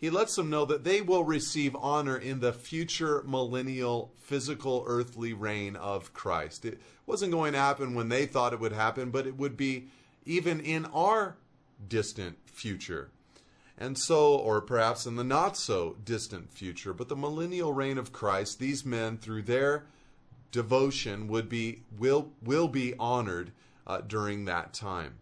he 0.01 0.09
lets 0.09 0.35
them 0.35 0.49
know 0.49 0.65
that 0.65 0.83
they 0.83 1.03
will 1.03 1.25
receive 1.25 1.77
honor 1.77 2.17
in 2.17 2.41
the 2.41 2.55
future 2.55 3.23
millennial 3.27 4.15
physical 4.17 4.83
earthly 4.87 5.35
reign 5.35 5.77
of 5.77 6.15
Christ. 6.15 6.65
It 6.65 6.81
wasn't 7.05 7.33
going 7.33 7.53
to 7.53 7.59
happen 7.59 7.95
when 7.95 8.09
they 8.09 8.25
thought 8.25 8.55
it 8.55 8.61
would 8.61 8.73
happen, 8.73 9.11
but 9.11 9.27
it 9.27 9.37
would 9.37 9.59
be 9.59 9.89
even 10.25 10.59
in 10.61 10.87
our 10.87 11.37
distant 11.87 12.39
future. 12.47 13.11
And 13.81 13.97
so, 13.97 14.35
or 14.35 14.61
perhaps 14.61 15.07
in 15.07 15.17
the 15.17 15.25
not 15.25 15.57
so 15.57 15.97
distant 16.05 16.53
future, 16.53 16.93
but 16.93 17.09
the 17.09 17.17
millennial 17.17 17.73
reign 17.73 17.97
of 17.97 18.13
Christ, 18.13 18.59
these 18.59 18.85
men, 18.85 19.17
through 19.17 19.43
their 19.43 19.87
devotion, 20.53 21.29
would 21.29 21.49
be 21.49 21.83
will 21.99 22.31
will 22.43 22.69
be 22.69 22.93
honored 22.99 23.53
uh, 23.87 24.03
during 24.03 24.45
that 24.45 24.75
time. 24.75 25.15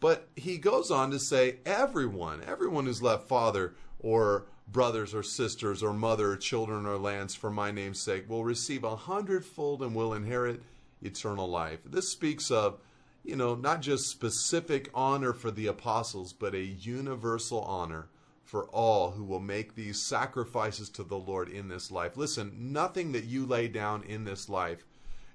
But 0.00 0.28
he 0.34 0.58
goes 0.58 0.90
on 0.90 1.12
to 1.12 1.18
say, 1.20 1.58
everyone, 1.64 2.42
everyone 2.44 2.86
who's 2.86 3.02
left 3.02 3.28
father 3.28 3.74
or 4.00 4.46
brothers 4.68 5.14
or 5.14 5.22
sisters 5.22 5.82
or 5.82 5.92
mother 5.92 6.32
or 6.32 6.36
children 6.36 6.86
or 6.86 6.98
lands 6.98 7.34
for 7.34 7.50
my 7.50 7.70
name's 7.70 8.00
sake 8.00 8.28
will 8.28 8.44
receive 8.44 8.82
a 8.84 8.96
hundredfold 8.96 9.80
and 9.82 9.94
will 9.94 10.12
inherit 10.12 10.60
eternal 11.02 11.48
life. 11.48 11.78
This 11.86 12.08
speaks 12.08 12.50
of, 12.50 12.78
you 13.26 13.36
know, 13.36 13.54
not 13.54 13.82
just 13.82 14.08
specific 14.08 14.88
honor 14.94 15.32
for 15.32 15.50
the 15.50 15.66
apostles, 15.66 16.32
but 16.32 16.54
a 16.54 16.62
universal 16.62 17.60
honor 17.62 18.06
for 18.44 18.66
all 18.66 19.10
who 19.10 19.24
will 19.24 19.40
make 19.40 19.74
these 19.74 20.00
sacrifices 20.00 20.88
to 20.90 21.02
the 21.02 21.18
Lord 21.18 21.48
in 21.48 21.68
this 21.68 21.90
life. 21.90 22.16
Listen, 22.16 22.72
nothing 22.72 23.12
that 23.12 23.24
you 23.24 23.44
lay 23.44 23.66
down 23.66 24.04
in 24.04 24.24
this 24.24 24.48
life, 24.48 24.84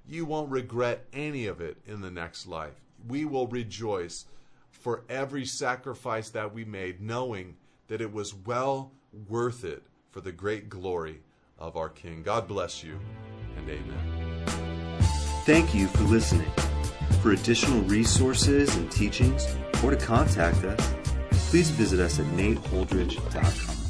you 0.08 0.24
won't 0.24 0.50
regret 0.50 1.06
any 1.12 1.46
of 1.46 1.60
it 1.60 1.78
in 1.86 2.00
the 2.02 2.10
next 2.10 2.48
life. 2.48 2.82
We 3.08 3.26
will 3.26 3.48
rejoice 3.48 4.26
for 4.72 5.04
every 5.10 5.46
sacrifice 5.46 6.30
that 6.30 6.54
we 6.54 6.64
made, 6.64 7.02
knowing 7.02 7.58
that 7.88 8.02
it 8.02 8.14
was 8.14 8.34
well 8.34 8.94
worth 9.28 9.66
it 9.66 9.84
for 10.12 10.22
the 10.22 10.32
great 10.32 10.70
glory 10.70 11.20
of 11.60 11.76
our 11.76 11.90
King. 11.90 12.24
God 12.24 12.48
bless 12.48 12.84
you, 12.84 12.98
and 13.58 13.70
amen. 13.70 14.46
Thank 15.46 15.76
you 15.76 15.88
for 15.88 16.04
listening. 16.04 16.52
For 17.22 17.34
additional 17.34 17.82
resources 17.82 18.76
and 18.76 18.92
teachings, 18.92 19.46
or 19.84 19.92
to 19.92 19.98
contact 19.98 20.64
us, 20.64 20.94
please 21.50 21.70
visit 21.70 22.00
us 22.00 22.20
at 22.20 22.26
nateholdridge.com. 22.28 23.81